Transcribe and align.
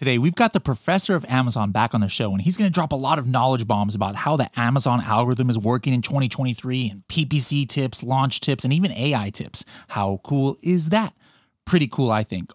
Today, 0.00 0.16
we've 0.16 0.34
got 0.34 0.54
the 0.54 0.60
professor 0.60 1.14
of 1.14 1.26
Amazon 1.26 1.72
back 1.72 1.92
on 1.92 2.00
the 2.00 2.08
show, 2.08 2.32
and 2.32 2.40
he's 2.40 2.56
going 2.56 2.66
to 2.66 2.72
drop 2.72 2.90
a 2.90 2.96
lot 2.96 3.18
of 3.18 3.26
knowledge 3.26 3.66
bombs 3.66 3.94
about 3.94 4.14
how 4.14 4.34
the 4.34 4.48
Amazon 4.58 5.02
algorithm 5.02 5.50
is 5.50 5.58
working 5.58 5.92
in 5.92 6.00
2023 6.00 6.88
and 6.88 7.06
PPC 7.06 7.68
tips, 7.68 8.02
launch 8.02 8.40
tips, 8.40 8.64
and 8.64 8.72
even 8.72 8.92
AI 8.92 9.28
tips. 9.28 9.62
How 9.88 10.18
cool 10.24 10.56
is 10.62 10.88
that? 10.88 11.12
Pretty 11.66 11.86
cool, 11.86 12.10
I 12.10 12.24
think. 12.24 12.50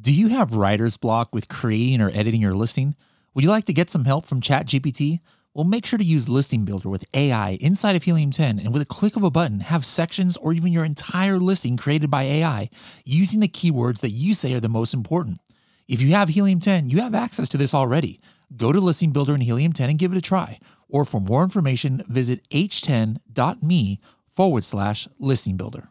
Do 0.00 0.14
you 0.14 0.28
have 0.28 0.54
writer's 0.54 0.96
block 0.96 1.34
with 1.34 1.48
creating 1.48 2.00
or 2.00 2.08
editing 2.08 2.40
your 2.40 2.54
listing? 2.54 2.94
Would 3.36 3.44
you 3.44 3.50
like 3.50 3.66
to 3.66 3.74
get 3.74 3.90
some 3.90 4.06
help 4.06 4.24
from 4.24 4.40
ChatGPT? 4.40 5.20
Well, 5.52 5.66
make 5.66 5.84
sure 5.84 5.98
to 5.98 6.04
use 6.04 6.26
Listing 6.26 6.64
Builder 6.64 6.88
with 6.88 7.04
AI 7.12 7.58
inside 7.60 7.94
of 7.94 8.04
Helium 8.04 8.30
10 8.30 8.58
and 8.58 8.72
with 8.72 8.80
a 8.80 8.86
click 8.86 9.14
of 9.14 9.22
a 9.22 9.30
button, 9.30 9.60
have 9.60 9.84
sections 9.84 10.38
or 10.38 10.54
even 10.54 10.72
your 10.72 10.86
entire 10.86 11.38
listing 11.38 11.76
created 11.76 12.10
by 12.10 12.22
AI 12.22 12.70
using 13.04 13.40
the 13.40 13.46
keywords 13.48 14.00
that 14.00 14.12
you 14.12 14.32
say 14.32 14.54
are 14.54 14.60
the 14.60 14.70
most 14.70 14.94
important. 14.94 15.38
If 15.86 16.00
you 16.00 16.12
have 16.12 16.30
Helium 16.30 16.60
10, 16.60 16.88
you 16.88 17.02
have 17.02 17.14
access 17.14 17.50
to 17.50 17.58
this 17.58 17.74
already. 17.74 18.22
Go 18.56 18.72
to 18.72 18.80
Listing 18.80 19.10
Builder 19.10 19.34
in 19.34 19.42
Helium 19.42 19.74
10 19.74 19.90
and 19.90 19.98
give 19.98 20.12
it 20.12 20.18
a 20.18 20.22
try. 20.22 20.58
Or 20.88 21.04
for 21.04 21.20
more 21.20 21.42
information, 21.42 22.02
visit 22.08 22.48
h10.me 22.48 24.00
forward 24.30 24.64
slash 24.64 25.08
listing 25.18 25.58
builder. 25.58 25.90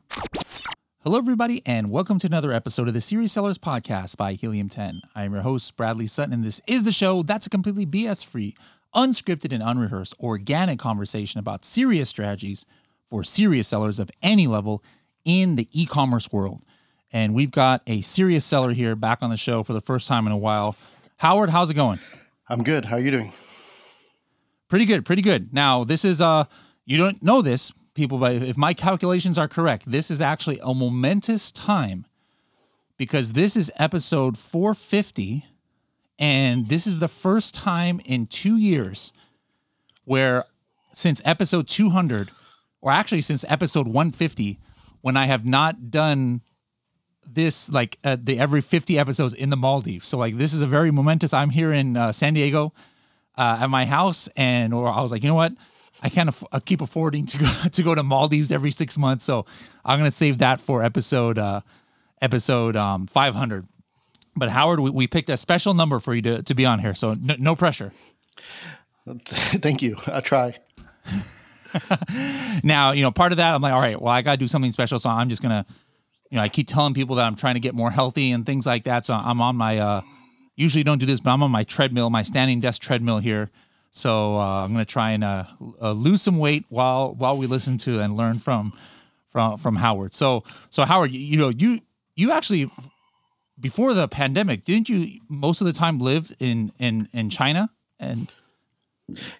Hello, 1.05 1.19
everybody, 1.19 1.61
and 1.67 1.91
welcome 1.91 2.17
to 2.17 2.25
another 2.25 2.51
episode 2.51 2.87
of 2.87 2.95
the 2.95 2.99
Serious 2.99 3.31
Sellers 3.31 3.59
Podcast 3.59 4.17
by 4.17 4.33
Helium 4.33 4.69
10. 4.69 5.03
I 5.13 5.23
am 5.25 5.33
your 5.33 5.43
host, 5.43 5.77
Bradley 5.77 6.07
Sutton, 6.07 6.33
and 6.33 6.43
this 6.43 6.61
is 6.65 6.83
the 6.83 6.91
show 6.91 7.21
that's 7.21 7.45
a 7.45 7.49
completely 7.51 7.85
BS 7.85 8.25
free, 8.25 8.55
unscripted, 8.95 9.53
and 9.53 9.61
unrehearsed 9.61 10.15
organic 10.19 10.79
conversation 10.79 11.39
about 11.39 11.63
serious 11.63 12.09
strategies 12.09 12.65
for 13.05 13.23
serious 13.23 13.67
sellers 13.67 13.99
of 13.99 14.09
any 14.23 14.47
level 14.47 14.83
in 15.23 15.57
the 15.57 15.69
e 15.71 15.85
commerce 15.85 16.31
world. 16.31 16.63
And 17.13 17.35
we've 17.35 17.51
got 17.51 17.83
a 17.85 18.01
serious 18.01 18.43
seller 18.43 18.73
here 18.73 18.95
back 18.95 19.19
on 19.21 19.29
the 19.29 19.37
show 19.37 19.61
for 19.61 19.73
the 19.73 19.81
first 19.81 20.07
time 20.07 20.25
in 20.25 20.33
a 20.33 20.37
while. 20.37 20.75
Howard, 21.17 21.51
how's 21.51 21.69
it 21.69 21.75
going? 21.75 21.99
I'm 22.49 22.63
good. 22.63 22.83
How 22.83 22.95
are 22.95 22.99
you 22.99 23.11
doing? 23.11 23.31
Pretty 24.69 24.85
good, 24.85 25.05
pretty 25.05 25.21
good. 25.21 25.53
Now, 25.53 25.83
this 25.83 26.03
is 26.03 26.19
uh 26.19 26.45
you 26.83 26.97
don't 26.97 27.21
know 27.21 27.43
this, 27.43 27.71
people, 27.95 28.17
but 28.17 28.33
if 28.33 28.57
my 28.57 28.73
calculations 28.73 29.37
are 29.37 29.47
correct, 29.47 29.89
this 29.89 30.11
is 30.11 30.21
actually 30.21 30.59
a 30.61 30.73
momentous 30.73 31.51
time 31.51 32.05
because 32.97 33.31
this 33.31 33.57
is 33.57 33.71
episode 33.77 34.37
450 34.37 35.45
and 36.19 36.69
this 36.69 36.85
is 36.85 36.99
the 36.99 37.07
first 37.07 37.55
time 37.55 37.99
in 38.05 38.25
2 38.25 38.57
years 38.57 39.11
where 40.05 40.45
since 40.93 41.21
episode 41.25 41.67
200 41.67 42.31
or 42.81 42.91
actually 42.91 43.21
since 43.21 43.43
episode 43.49 43.87
150 43.87 44.59
when 45.01 45.17
I 45.17 45.25
have 45.25 45.45
not 45.45 45.89
done 45.91 46.41
this 47.27 47.69
like 47.69 47.97
uh, 48.03 48.17
the 48.21 48.39
every 48.39 48.61
50 48.61 48.97
episodes 48.97 49.33
in 49.33 49.49
the 49.49 49.57
Maldives. 49.57 50.07
So 50.07 50.17
like 50.17 50.37
this 50.37 50.53
is 50.53 50.61
a 50.61 50.67
very 50.67 50.91
momentous. 50.91 51.33
I'm 51.33 51.49
here 51.49 51.71
in 51.71 51.97
uh, 51.97 52.11
San 52.11 52.33
Diego 52.33 52.73
uh, 53.37 53.59
at 53.61 53.69
my 53.69 53.85
house, 53.85 54.29
and 54.35 54.73
or 54.73 54.87
I 54.87 55.01
was 55.01 55.11
like, 55.11 55.23
you 55.23 55.29
know 55.29 55.35
what, 55.35 55.53
I 56.05 56.09
can't 56.09 56.29
aff- 56.29 56.43
I 56.51 56.59
keep 56.59 56.81
affording 56.81 57.25
to 57.25 57.39
go 57.39 57.51
to 57.71 57.83
go 57.83 57.95
to 57.95 58.03
Maldives 58.03 58.51
every 58.51 58.69
six 58.69 58.95
months, 58.95 59.25
so 59.25 59.47
I'm 59.83 59.97
gonna 59.97 60.11
save 60.11 60.37
that 60.37 60.61
for 60.61 60.83
episode 60.83 61.39
uh, 61.39 61.61
episode 62.21 62.75
um, 62.75 63.07
500. 63.07 63.67
But 64.35 64.49
Howard, 64.49 64.81
we, 64.81 64.91
we 64.91 65.07
picked 65.07 65.31
a 65.31 65.37
special 65.37 65.73
number 65.73 65.99
for 65.99 66.13
you 66.13 66.21
to, 66.21 66.43
to 66.43 66.53
be 66.53 66.63
on 66.63 66.77
here, 66.77 66.93
so 66.93 67.15
no, 67.15 67.35
no 67.39 67.55
pressure. 67.55 67.91
Thank 69.25 69.81
you. 69.81 69.97
I 70.05 70.21
try. 70.21 70.55
now, 72.63 72.91
you 72.91 73.01
know, 73.01 73.11
part 73.11 73.31
of 73.31 73.37
that, 73.37 73.55
I'm 73.55 73.61
like, 73.61 73.73
all 73.73 73.79
right, 73.79 73.99
well, 73.99 74.13
I 74.13 74.21
got 74.21 74.31
to 74.31 74.37
do 74.37 74.47
something 74.47 74.71
special. 74.71 74.99
So 74.99 75.09
I'm 75.09 75.29
just 75.29 75.41
going 75.41 75.51
to, 75.51 75.65
you 76.31 76.37
know, 76.37 76.41
I 76.41 76.49
keep 76.49 76.67
telling 76.67 76.93
people 76.93 77.15
that 77.17 77.25
I'm 77.25 77.35
trying 77.35 77.53
to 77.53 77.59
get 77.59 77.75
more 77.75 77.91
healthy 77.91 78.31
and 78.31 78.45
things 78.45 78.65
like 78.65 78.85
that. 78.85 79.05
So 79.05 79.13
I'm 79.13 79.41
on 79.41 79.55
my, 79.55 79.77
uh, 79.77 80.01
usually 80.55 80.83
don't 80.83 80.97
do 80.97 81.05
this, 81.05 81.19
but 81.19 81.31
I'm 81.31 81.43
on 81.43 81.51
my 81.51 81.63
treadmill, 81.63 82.09
my 82.09 82.23
standing 82.23 82.59
desk 82.59 82.81
treadmill 82.81 83.19
here. 83.19 83.51
So 83.95 84.37
uh, 84.37 84.65
I'm 84.65 84.73
going 84.73 84.83
to 84.83 84.91
try 84.91 85.11
and 85.11 85.23
uh, 85.23 85.45
uh, 85.81 85.93
lose 85.93 86.21
some 86.21 86.37
weight 86.37 86.65
while, 86.67 87.15
while 87.15 87.37
we 87.37 87.47
listen 87.47 87.77
to 87.79 88.01
and 88.01 88.17
learn 88.17 88.39
from, 88.39 88.73
from, 89.29 89.57
from 89.57 89.77
Howard. 89.77 90.13
So, 90.13 90.43
so 90.69 90.83
Howard, 90.83 91.13
you, 91.13 91.19
you 91.19 91.37
know, 91.37 91.47
you, 91.47 91.79
you 92.13 92.33
actually, 92.33 92.69
before 93.57 93.93
the 93.93 94.09
pandemic, 94.09 94.65
didn't 94.65 94.89
you 94.89 95.21
most 95.29 95.61
of 95.61 95.67
the 95.67 95.71
time 95.71 95.99
live 95.99 96.35
in, 96.39 96.73
in, 96.77 97.07
in 97.13 97.29
China 97.29 97.69
and, 97.97 98.29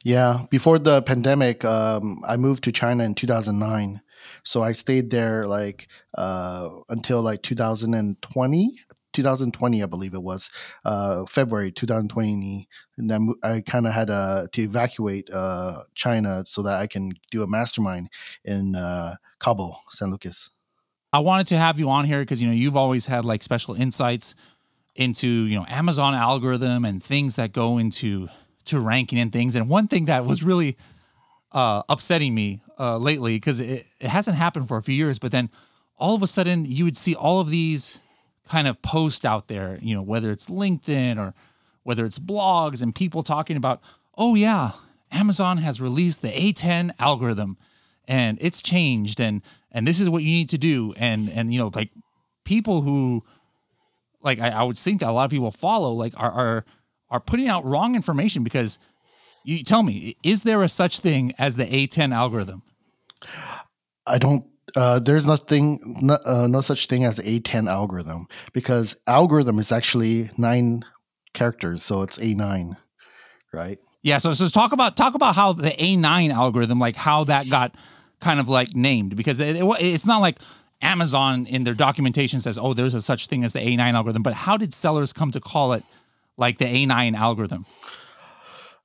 Yeah, 0.04 0.46
before 0.50 0.80
the 0.80 1.02
pandemic, 1.02 1.66
um, 1.66 2.24
I 2.26 2.38
moved 2.38 2.64
to 2.64 2.72
China 2.72 3.04
in 3.04 3.14
2009. 3.14 4.00
So 4.44 4.64
I 4.64 4.72
stayed 4.72 5.10
there 5.10 5.48
like 5.48 5.90
uh, 6.18 6.70
until 6.88 7.22
like 7.22 7.42
2020, 7.42 8.80
2020, 9.16 9.82
I 9.82 9.86
believe 9.86 10.14
it 10.14 10.22
was 10.22 10.50
uh, 10.84 11.26
February 11.26 11.72
2020. 11.72 12.68
And 12.98 13.10
then 13.10 13.34
I 13.44 13.62
kind 13.62 13.88
of 13.88 13.94
had 13.94 14.10
uh, 14.10 14.48
to 14.52 14.62
evacuate 14.62 15.30
uh, 15.32 15.84
China 15.96 16.44
so 16.46 16.62
that 16.62 16.80
I 16.80 16.88
can 16.88 17.14
do 17.32 17.42
a 17.42 17.48
mastermind 17.48 18.10
in 18.44 18.76
uh, 18.76 19.16
Cabo 19.40 19.78
San 19.90 20.12
Lucas. 20.12 20.52
I 21.12 21.20
wanted 21.20 21.48
to 21.48 21.58
have 21.58 21.80
you 21.80 21.90
on 21.90 22.06
here 22.06 22.20
because 22.20 22.42
you 22.42 22.48
know 22.48 22.54
you've 22.54 22.76
always 22.76 23.06
had 23.06 23.24
like 23.24 23.42
special 23.42 23.74
insights 23.74 24.36
into 24.96 25.28
you 25.28 25.58
know 25.58 25.66
Amazon 25.70 26.14
algorithm 26.14 26.84
and 26.84 27.02
things 27.02 27.38
that 27.38 27.54
go 27.54 27.78
into 27.78 28.28
to 28.66 28.80
ranking 28.80 29.20
and 29.20 29.32
things. 29.32 29.56
And 29.56 29.70
one 29.70 29.88
thing 29.88 30.06
that 30.06 30.26
was 30.26 30.44
really 30.44 30.76
uh, 31.52 31.84
upsetting 31.88 32.36
me 32.36 32.62
uh, 32.80 32.98
lately 32.98 33.36
because 33.38 33.60
it, 33.62 33.86
it 34.00 34.08
hasn't 34.08 34.38
happened 34.38 34.68
for 34.68 34.78
a 34.78 34.84
few 34.84 34.96
years, 34.96 35.20
but 35.20 35.32
then 35.32 35.50
all 35.98 36.16
of 36.16 36.24
a 36.24 36.28
sudden 36.28 36.66
you 36.66 36.84
would 36.84 36.98
see 36.98 37.16
all 37.16 37.40
of 37.40 37.50
these 37.50 38.00
kind 38.48 38.68
of 38.68 38.82
post 38.82 39.26
out 39.26 39.48
there, 39.48 39.80
you 39.82 39.96
know, 39.96 40.02
whether 40.02 40.32
it's 40.32 40.48
LinkedIn 40.48 41.18
or 41.18 41.34
whether 41.84 42.06
it's 42.06 42.20
blogs 42.20 42.82
and 42.82 42.94
people 42.94 43.24
talking 43.24 43.58
about, 43.58 43.82
oh 44.18 44.36
yeah, 44.36 44.72
Amazon 45.12 45.58
has 45.58 45.80
released 45.82 46.22
the 46.22 46.30
A10 46.30 46.92
algorithm 47.00 47.58
and 48.08 48.38
it's 48.42 48.62
changed 48.62 49.20
and 49.20 49.42
and 49.72 49.88
this 49.88 50.00
is 50.00 50.10
what 50.10 50.24
you 50.24 50.32
need 50.32 50.50
to 50.50 50.58
do 50.58 50.94
and 50.98 51.30
and 51.30 51.52
you 51.52 51.60
know 51.60 51.72
like 51.74 51.90
people 52.44 52.82
who 52.82 53.24
like 54.22 54.40
I, 54.40 54.50
I 54.50 54.64
would 54.64 54.78
think 54.78 55.00
that 55.00 55.10
a 55.10 55.12
lot 55.12 55.26
of 55.26 55.32
people 55.32 55.52
follow 55.52 55.94
like 55.94 56.14
are 56.18 56.32
are 56.32 56.66
are 57.10 57.20
putting 57.20 57.48
out 57.48 57.66
wrong 57.66 57.96
information 57.96 58.44
because 58.44 58.78
you 59.44 59.64
tell 59.64 59.84
me 59.84 60.18
is 60.24 60.44
there 60.44 60.62
a 60.64 60.70
such 60.70 61.00
thing 61.00 61.34
as 61.38 61.56
the 61.56 61.66
A10 61.66 62.14
algorithm? 62.14 62.64
I 64.08 64.18
don't. 64.18 64.46
Uh, 64.76 65.00
there's 65.00 65.26
nothing, 65.26 65.80
no, 66.02 66.18
uh, 66.26 66.48
no 66.50 66.60
such 66.62 66.88
thing 66.88 67.06
as 67.06 67.20
A10 67.20 67.70
algorithm 67.70 68.28
because 68.52 68.98
algorithm 69.08 69.58
is 69.58 69.72
actually 69.72 70.30
nine 70.38 70.84
characters, 71.34 71.82
so 71.84 72.02
it's 72.02 72.18
A9, 72.18 72.76
right? 73.54 73.80
Yeah, 74.04 74.18
so 74.20 74.34
so 74.34 74.48
talk 74.50 74.72
about 74.72 74.96
talk 74.96 75.16
about 75.16 75.36
how 75.36 75.54
the 75.54 75.70
A9 75.70 76.32
algorithm, 76.32 76.78
like 76.78 76.96
how 76.96 77.24
that 77.24 77.50
got 77.50 77.74
kind 78.20 78.40
of 78.40 78.48
like 78.48 78.76
named, 78.76 79.16
because 79.16 79.40
it, 79.40 79.56
it, 79.56 79.66
it's 79.80 80.06
not 80.06 80.22
like 80.22 80.38
Amazon 80.82 81.48
in 81.48 81.64
their 81.64 81.74
documentation 81.74 82.40
says, 82.40 82.58
"Oh, 82.58 82.74
there's 82.74 82.94
a 82.94 83.02
such 83.02 83.26
thing 83.28 83.44
as 83.44 83.54
the 83.54 83.60
A9 83.60 83.94
algorithm," 83.94 84.22
but 84.22 84.34
how 84.34 84.58
did 84.58 84.74
sellers 84.74 85.12
come 85.12 85.32
to 85.32 85.40
call 85.40 85.74
it 85.74 85.84
like 86.38 86.60
the 86.60 86.66
A9 86.66 87.16
algorithm? 87.16 87.66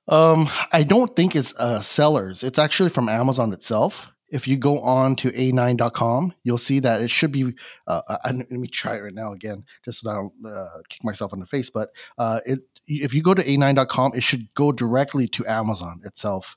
Um, 0.09 0.49
I 0.73 0.83
don't 0.83 1.15
think 1.15 1.37
it's 1.37 1.55
uh, 1.59 1.81
sellers. 1.81 2.43
It's 2.43 2.59
actually 2.59 2.91
from 2.91 3.09
Amazon 3.09 3.53
itself. 3.53 4.11
If 4.31 4.47
you 4.47 4.57
go 4.57 4.81
on 4.81 5.17
to 5.17 5.31
a9.com, 5.31 6.35
you'll 6.45 6.59
see 6.59 6.81
that 6.81 7.01
it 7.03 7.11
should 7.11 7.33
be. 7.33 7.55
Uh, 7.87 8.03
I, 8.25 8.33
let 8.33 8.51
me 8.51 8.69
try 8.69 8.97
it 8.97 9.01
right 9.01 9.15
now 9.15 9.33
again, 9.33 9.65
just 9.85 10.01
so 10.01 10.09
that 10.09 10.17
I 10.17 10.21
don't 10.21 10.33
uh, 10.47 10.83
kick 10.89 11.05
myself 11.05 11.33
in 11.33 11.41
the 11.41 11.47
face. 11.47 11.71
But 11.71 11.91
uh, 12.19 12.41
it, 12.47 12.61
if 12.87 13.15
you 13.15 13.23
go 13.23 13.35
to 13.35 13.43
a9.com, 13.43 14.13
it 14.15 14.23
should 14.23 14.53
go 14.55 14.73
directly 14.73 15.27
to 15.29 15.47
Amazon 15.47 16.01
itself, 16.05 16.57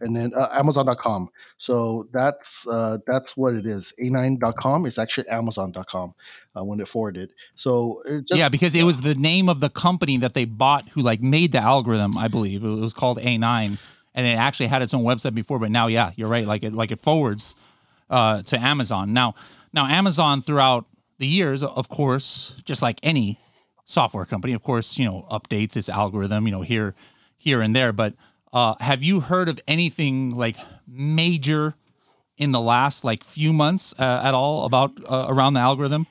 and 0.00 0.16
then 0.16 0.32
uh, 0.36 0.48
Amazon.com. 0.52 1.28
So 1.58 2.08
that's 2.12 2.66
uh, 2.66 2.98
that's 3.06 3.36
what 3.36 3.54
it 3.54 3.66
is. 3.66 3.92
A9.com 4.02 4.86
is 4.86 4.98
actually 4.98 5.28
Amazon.com 5.28 6.14
uh, 6.56 6.64
when 6.64 6.80
it 6.80 6.88
forwarded. 6.88 7.32
So 7.54 8.02
it's 8.06 8.28
just, 8.28 8.38
yeah, 8.38 8.48
because 8.48 8.74
it 8.74 8.84
was 8.84 9.00
the 9.00 9.14
name 9.14 9.48
of 9.48 9.60
the 9.60 9.70
company 9.70 10.16
that 10.18 10.34
they 10.34 10.44
bought 10.44 10.88
who 10.90 11.02
like 11.02 11.20
made 11.20 11.52
the 11.52 11.60
algorithm. 11.60 12.16
I 12.16 12.28
believe 12.28 12.64
it 12.64 12.68
was 12.68 12.94
called 12.94 13.18
A9, 13.18 13.78
and 14.14 14.26
it 14.26 14.36
actually 14.36 14.66
had 14.66 14.82
its 14.82 14.94
own 14.94 15.04
website 15.04 15.34
before. 15.34 15.58
But 15.58 15.70
now, 15.70 15.86
yeah, 15.86 16.12
you're 16.16 16.28
right. 16.28 16.46
Like 16.46 16.62
it 16.62 16.72
like 16.72 16.90
it 16.90 17.00
forwards 17.00 17.54
uh, 18.08 18.42
to 18.42 18.60
Amazon 18.60 19.12
now. 19.12 19.34
Now 19.72 19.86
Amazon 19.86 20.42
throughout 20.42 20.86
the 21.18 21.26
years, 21.26 21.62
of 21.62 21.88
course, 21.88 22.56
just 22.64 22.82
like 22.82 22.98
any 23.02 23.38
software 23.84 24.24
company, 24.24 24.52
of 24.52 24.62
course, 24.62 24.98
you 24.98 25.04
know, 25.04 25.26
updates 25.30 25.76
its 25.76 25.88
algorithm, 25.88 26.46
you 26.46 26.52
know, 26.52 26.62
here 26.62 26.94
here 27.36 27.60
and 27.60 27.74
there. 27.74 27.92
But 27.92 28.14
uh, 28.52 28.74
have 28.80 29.02
you 29.02 29.20
heard 29.20 29.48
of 29.48 29.60
anything 29.68 30.34
like 30.34 30.56
major 30.86 31.74
in 32.36 32.52
the 32.52 32.60
last 32.60 33.04
like 33.04 33.22
few 33.22 33.52
months 33.52 33.94
uh, 33.98 34.22
at 34.24 34.34
all 34.34 34.64
about 34.64 34.92
uh, 35.08 35.26
around 35.28 35.54
the 35.54 35.60
algorithm? 35.60 36.06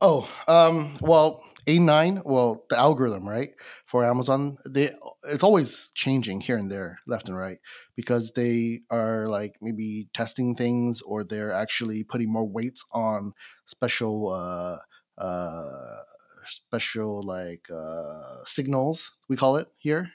Oh, 0.00 0.28
um, 0.46 0.98
well, 1.00 1.42
A9, 1.66 2.22
well, 2.24 2.64
the 2.70 2.78
algorithm, 2.78 3.28
right, 3.28 3.50
for 3.86 4.04
Amazon, 4.06 4.58
they 4.68 4.90
it's 5.28 5.42
always 5.42 5.90
changing 5.94 6.40
here 6.40 6.56
and 6.56 6.70
there, 6.70 6.98
left 7.06 7.28
and 7.28 7.36
right, 7.36 7.58
because 7.96 8.32
they 8.32 8.82
are 8.90 9.28
like 9.28 9.56
maybe 9.60 10.08
testing 10.14 10.54
things 10.54 11.02
or 11.02 11.24
they're 11.24 11.52
actually 11.52 12.04
putting 12.04 12.32
more 12.32 12.48
weights 12.48 12.84
on 12.92 13.32
special 13.66 14.30
uh 14.30 14.78
uh 15.18 16.02
special 16.44 17.26
like 17.26 17.68
uh 17.74 18.44
signals, 18.44 19.12
we 19.28 19.36
call 19.36 19.56
it 19.56 19.68
here. 19.78 20.12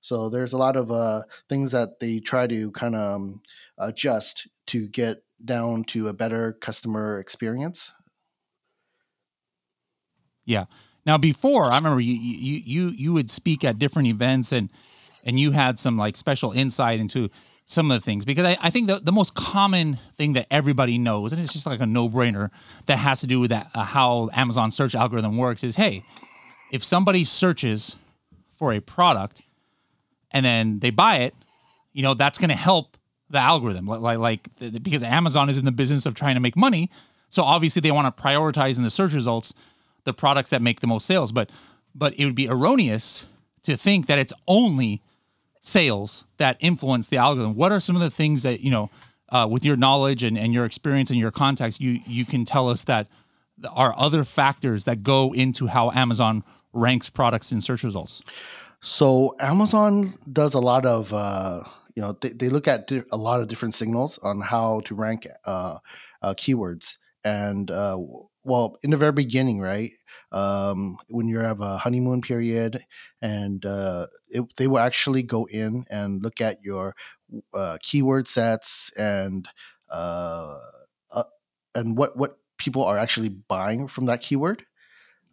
So 0.00 0.30
there's 0.30 0.52
a 0.52 0.58
lot 0.58 0.76
of 0.76 0.90
uh 0.90 1.22
things 1.48 1.72
that 1.72 2.00
they 2.00 2.20
try 2.20 2.46
to 2.46 2.70
kind 2.72 2.96
of 2.96 3.16
um, 3.16 3.42
adjust 3.78 4.48
to 4.68 4.88
get 4.88 5.24
down 5.44 5.84
to 5.84 6.08
a 6.08 6.12
better 6.12 6.52
customer 6.52 7.18
experience 7.18 7.92
yeah. 10.50 10.64
Now 11.06 11.16
before, 11.16 11.66
I 11.66 11.76
remember 11.76 12.00
you 12.00 12.14
you 12.14 12.60
you 12.64 12.88
you 12.88 13.12
would 13.12 13.30
speak 13.30 13.64
at 13.64 13.78
different 13.78 14.08
events 14.08 14.52
and 14.52 14.68
and 15.24 15.38
you 15.38 15.52
had 15.52 15.78
some 15.78 15.96
like 15.96 16.16
special 16.16 16.52
insight 16.52 17.00
into 17.00 17.30
some 17.66 17.88
of 17.88 17.96
the 17.96 18.04
things 18.04 18.24
because 18.24 18.44
I, 18.44 18.58
I 18.60 18.70
think 18.70 18.88
the, 18.88 18.98
the 18.98 19.12
most 19.12 19.36
common 19.36 19.96
thing 20.16 20.32
that 20.32 20.46
everybody 20.50 20.98
knows 20.98 21.32
and 21.32 21.40
it's 21.40 21.52
just 21.52 21.66
like 21.66 21.80
a 21.80 21.86
no-brainer 21.86 22.50
that 22.86 22.96
has 22.96 23.20
to 23.20 23.28
do 23.28 23.38
with 23.38 23.50
that 23.50 23.70
uh, 23.74 23.84
how 23.84 24.28
Amazon 24.32 24.72
search 24.72 24.96
algorithm 24.96 25.36
works 25.36 25.62
is 25.62 25.76
hey 25.76 26.02
if 26.72 26.82
somebody 26.82 27.22
searches 27.22 27.94
for 28.52 28.72
a 28.72 28.80
product 28.80 29.42
and 30.32 30.44
then 30.44 30.80
they 30.80 30.90
buy 30.90 31.18
it 31.18 31.34
you 31.92 32.02
know 32.02 32.14
that's 32.14 32.38
going 32.38 32.50
to 32.50 32.56
help 32.56 32.96
the 33.30 33.38
algorithm 33.38 33.86
like 33.86 34.18
like 34.18 34.48
because 34.82 35.04
Amazon 35.04 35.48
is 35.48 35.56
in 35.56 35.64
the 35.64 35.72
business 35.72 36.06
of 36.06 36.16
trying 36.16 36.34
to 36.34 36.40
make 36.40 36.56
money 36.56 36.90
so 37.28 37.44
obviously 37.44 37.78
they 37.80 37.92
want 37.92 38.14
to 38.14 38.22
prioritize 38.22 38.78
in 38.78 38.82
the 38.82 38.90
search 38.90 39.14
results 39.14 39.54
the 40.04 40.12
products 40.12 40.50
that 40.50 40.62
make 40.62 40.80
the 40.80 40.86
most 40.86 41.06
sales. 41.06 41.32
But 41.32 41.50
but 41.94 42.14
it 42.18 42.24
would 42.24 42.34
be 42.34 42.48
erroneous 42.48 43.26
to 43.62 43.76
think 43.76 44.06
that 44.06 44.18
it's 44.18 44.32
only 44.46 45.02
sales 45.60 46.26
that 46.38 46.56
influence 46.60 47.08
the 47.08 47.16
algorithm. 47.16 47.54
What 47.54 47.72
are 47.72 47.80
some 47.80 47.96
of 47.96 48.02
the 48.02 48.10
things 48.10 48.42
that 48.42 48.60
you 48.60 48.70
know, 48.70 48.90
uh, 49.28 49.46
with 49.50 49.64
your 49.64 49.76
knowledge 49.76 50.22
and, 50.22 50.38
and 50.38 50.52
your 50.52 50.64
experience 50.64 51.10
and 51.10 51.18
your 51.18 51.30
context, 51.30 51.80
you 51.80 52.00
you 52.06 52.24
can 52.24 52.44
tell 52.44 52.68
us 52.68 52.84
that 52.84 53.06
are 53.74 53.94
other 53.96 54.24
factors 54.24 54.84
that 54.84 55.02
go 55.02 55.32
into 55.34 55.66
how 55.66 55.90
Amazon 55.90 56.44
ranks 56.72 57.10
products 57.10 57.52
in 57.52 57.60
search 57.60 57.84
results? 57.84 58.22
So 58.80 59.34
Amazon 59.40 60.14
does 60.32 60.54
a 60.54 60.60
lot 60.60 60.86
of 60.86 61.12
uh, 61.12 61.62
you 61.94 62.02
know 62.02 62.16
they, 62.20 62.30
they 62.30 62.48
look 62.48 62.66
at 62.66 62.86
di- 62.86 63.02
a 63.12 63.16
lot 63.16 63.40
of 63.40 63.48
different 63.48 63.74
signals 63.74 64.18
on 64.18 64.40
how 64.40 64.80
to 64.86 64.94
rank 64.94 65.26
uh, 65.44 65.78
uh, 66.22 66.34
keywords 66.34 66.96
and 67.24 67.70
uh, 67.70 67.98
well 68.50 68.76
in 68.82 68.90
the 68.90 68.96
very 68.96 69.12
beginning 69.12 69.60
right 69.60 69.92
um, 70.32 70.98
when 71.08 71.28
you 71.28 71.38
have 71.38 71.60
a 71.60 71.78
honeymoon 71.78 72.20
period 72.20 72.84
and 73.22 73.64
uh, 73.64 74.06
it, 74.28 74.44
they 74.56 74.66
will 74.66 74.78
actually 74.78 75.22
go 75.22 75.46
in 75.50 75.84
and 75.90 76.22
look 76.22 76.40
at 76.40 76.58
your 76.62 76.94
uh, 77.54 77.78
keyword 77.80 78.26
sets 78.28 78.92
and 78.98 79.48
uh, 79.90 80.58
uh 81.12 81.22
and 81.74 81.96
what 81.96 82.16
what 82.16 82.38
people 82.58 82.84
are 82.84 82.98
actually 82.98 83.28
buying 83.28 83.86
from 83.86 84.06
that 84.06 84.20
keyword 84.20 84.64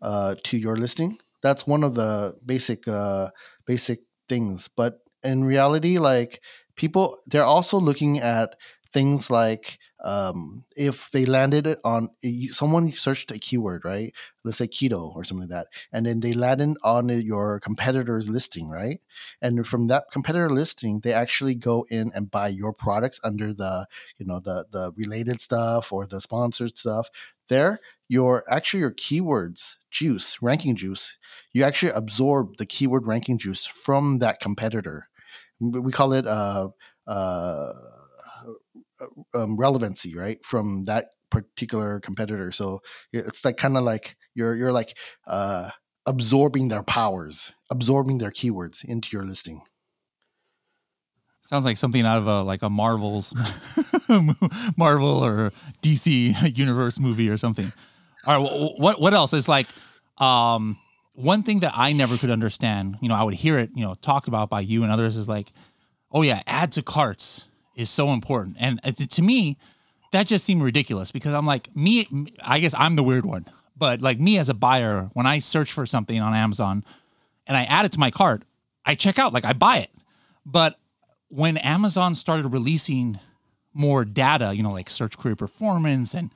uh, 0.01 0.35
to 0.43 0.57
your 0.57 0.77
listing. 0.77 1.17
That's 1.41 1.67
one 1.67 1.83
of 1.83 1.95
the 1.95 2.35
basic 2.45 2.87
uh, 2.87 3.29
basic 3.65 4.01
things 4.29 4.67
but 4.67 4.99
in 5.23 5.43
reality 5.43 5.97
like 5.97 6.41
people 6.75 7.17
they're 7.27 7.43
also 7.43 7.79
looking 7.79 8.19
at 8.19 8.55
things 8.91 9.29
like 9.29 9.79
um, 10.03 10.63
if 10.75 11.09
they 11.11 11.25
landed 11.25 11.75
on 11.83 12.09
someone 12.51 12.91
searched 12.94 13.31
a 13.31 13.39
keyword, 13.39 13.83
right? 13.83 14.13
Let's 14.44 14.57
say 14.59 14.67
keto 14.67 15.15
or 15.15 15.23
something 15.23 15.49
like 15.49 15.49
that, 15.49 15.67
and 15.91 16.05
then 16.05 16.19
they 16.19 16.33
landed 16.33 16.77
on 16.83 17.09
your 17.09 17.59
competitor's 17.59 18.29
listing, 18.29 18.69
right? 18.69 19.01
And 19.41 19.67
from 19.67 19.88
that 19.88 20.05
competitor 20.11 20.49
listing, 20.49 21.01
they 21.01 21.13
actually 21.13 21.55
go 21.55 21.85
in 21.89 22.11
and 22.13 22.29
buy 22.29 22.49
your 22.49 22.73
products 22.73 23.19
under 23.23 23.53
the 23.53 23.88
you 24.17 24.25
know 24.25 24.39
the 24.39 24.65
the 24.71 24.91
related 24.95 25.41
stuff 25.41 25.91
or 25.91 26.05
the 26.05 26.21
sponsored 26.21 26.77
stuff. 26.77 27.09
There, 27.50 27.79
your 28.07 28.43
actually 28.50 28.81
your 28.81 28.91
keywords 28.91 29.77
juice 29.89 30.41
ranking 30.41 30.75
juice, 30.75 31.17
you 31.53 31.63
actually 31.63 31.91
absorb 31.93 32.57
the 32.57 32.65
keyword 32.65 33.07
ranking 33.07 33.38
juice 33.38 33.65
from 33.65 34.19
that 34.19 34.39
competitor. 34.39 35.09
We 35.59 35.91
call 35.91 36.13
it 36.13 36.27
uh 36.27 36.69
uh 37.07 37.73
uh, 37.73 37.73
um, 39.33 39.57
relevancy, 39.57 40.15
right, 40.15 40.44
from 40.44 40.85
that 40.85 41.07
particular 41.29 41.99
competitor. 41.99 42.51
So 42.51 42.81
it's 43.11 43.44
like 43.44 43.57
kind 43.57 43.77
of 43.77 43.83
like 43.83 44.17
you're 44.33 44.55
you're 44.55 44.71
like 44.71 44.97
uh, 45.25 45.69
absorbing 46.05 46.69
their 46.69 46.83
powers, 46.83 47.53
absorbing 47.69 48.17
their 48.17 48.31
keywords 48.31 48.83
into 48.83 49.09
your 49.15 49.25
listing. 49.25 49.61
Sounds 51.41 51.63
like 51.63 51.77
something 51.77 52.05
out 52.05 52.17
of 52.17 52.27
a 52.27 52.44
like 52.44 52.61
a 52.61 52.69
Marvel's 52.69 53.33
Marvel 54.77 55.23
or 55.23 55.51
DC 55.81 56.57
universe 56.57 57.00
movie 57.00 57.29
or 57.29 57.38
something. 57.38 57.71
All 58.25 58.41
right, 58.41 58.73
what 58.77 59.00
what 59.00 59.13
else 59.13 59.33
is 59.33 59.47
like? 59.47 59.67
Um, 60.17 60.77
one 61.13 61.43
thing 61.43 61.61
that 61.61 61.73
I 61.75 61.93
never 61.93 62.17
could 62.17 62.29
understand, 62.29 62.97
you 63.01 63.09
know, 63.09 63.15
I 63.15 63.23
would 63.23 63.33
hear 63.33 63.57
it, 63.57 63.71
you 63.73 63.83
know, 63.83 63.95
talked 63.95 64.27
about 64.27 64.50
by 64.50 64.59
you 64.59 64.83
and 64.83 64.91
others 64.91 65.15
is 65.15 65.27
like, 65.27 65.51
oh 66.11 66.21
yeah, 66.21 66.41
add 66.45 66.73
to 66.73 66.83
carts 66.83 67.45
is 67.77 67.89
so 67.89 68.09
important. 68.09 68.57
And 68.59 68.81
uh, 68.83 68.91
to 68.91 69.21
me, 69.21 69.57
that 70.12 70.27
just 70.27 70.44
seemed 70.44 70.63
ridiculous 70.63 71.12
because 71.12 71.33
I'm 71.33 71.45
like, 71.45 71.74
me, 71.75 72.07
I 72.41 72.59
guess 72.59 72.74
I'm 72.77 72.97
the 72.97 73.03
weird 73.03 73.25
one, 73.25 73.45
but 73.77 74.01
like 74.01 74.19
me 74.19 74.38
as 74.38 74.50
a 74.50 74.53
buyer, 74.53 75.09
when 75.13 75.25
I 75.25 75.39
search 75.39 75.71
for 75.71 75.85
something 75.85 76.19
on 76.19 76.33
Amazon 76.33 76.83
and 77.45 77.56
I 77.56 77.63
add 77.63 77.85
it 77.85 77.91
to 77.94 78.00
my 78.00 78.12
cart, 78.12 78.44
I 78.85 78.95
check 78.95 79.19
out, 79.19 79.31
like 79.31 79.45
I 79.45 79.53
buy 79.53 79.77
it. 79.77 79.91
But 80.45 80.79
when 81.29 81.57
Amazon 81.57 82.15
started 82.15 82.47
releasing 82.47 83.19
more 83.74 84.03
data, 84.03 84.56
you 84.56 84.63
know, 84.63 84.71
like 84.71 84.89
search 84.89 85.18
query 85.18 85.38
performance 85.38 86.13
and 86.13 86.33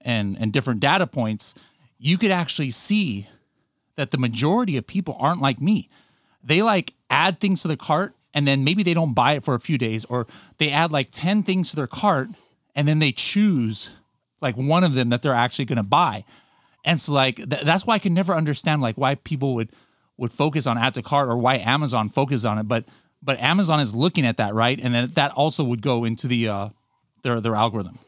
and 0.00 0.38
and 0.40 0.52
different 0.52 0.80
data 0.80 1.06
points, 1.06 1.54
you 1.98 2.16
could 2.16 2.30
actually 2.30 2.70
see 2.70 3.26
that 3.96 4.12
the 4.12 4.16
majority 4.18 4.76
of 4.76 4.86
people 4.86 5.16
aren't 5.18 5.42
like 5.42 5.60
me. 5.60 5.90
They 6.42 6.62
like 6.62 6.94
add 7.10 7.40
things 7.40 7.62
to 7.62 7.68
the 7.68 7.76
cart 7.76 8.14
and 8.34 8.46
then 8.46 8.64
maybe 8.64 8.82
they 8.82 8.94
don't 8.94 9.14
buy 9.14 9.32
it 9.32 9.44
for 9.44 9.54
a 9.54 9.60
few 9.60 9.78
days 9.78 10.04
or 10.06 10.26
they 10.58 10.70
add 10.70 10.92
like 10.92 11.08
10 11.10 11.42
things 11.42 11.70
to 11.70 11.76
their 11.76 11.86
cart 11.86 12.28
and 12.74 12.86
then 12.86 12.98
they 12.98 13.12
choose 13.12 13.90
like 14.40 14.56
one 14.56 14.84
of 14.84 14.94
them 14.94 15.08
that 15.08 15.22
they're 15.22 15.34
actually 15.34 15.64
going 15.64 15.78
to 15.78 15.82
buy. 15.82 16.24
And 16.84 17.00
so 17.00 17.12
like 17.12 17.36
th- 17.36 17.62
that's 17.62 17.86
why 17.86 17.94
i 17.94 17.98
can 17.98 18.14
never 18.14 18.34
understand 18.34 18.80
like 18.80 18.96
why 18.96 19.16
people 19.16 19.54
would 19.54 19.70
would 20.16 20.32
focus 20.32 20.66
on 20.66 20.78
add 20.78 20.94
to 20.94 21.02
cart 21.02 21.28
or 21.28 21.36
why 21.36 21.56
amazon 21.58 22.08
focuses 22.08 22.46
on 22.46 22.58
it. 22.58 22.68
But 22.68 22.84
but 23.22 23.38
amazon 23.40 23.80
is 23.80 23.94
looking 23.94 24.24
at 24.24 24.36
that 24.36 24.54
right? 24.54 24.78
And 24.80 24.94
then 24.94 25.08
that 25.14 25.32
also 25.32 25.64
would 25.64 25.82
go 25.82 26.04
into 26.04 26.28
the 26.28 26.48
uh 26.48 26.68
their 27.22 27.40
their 27.40 27.54
algorithm. 27.54 27.98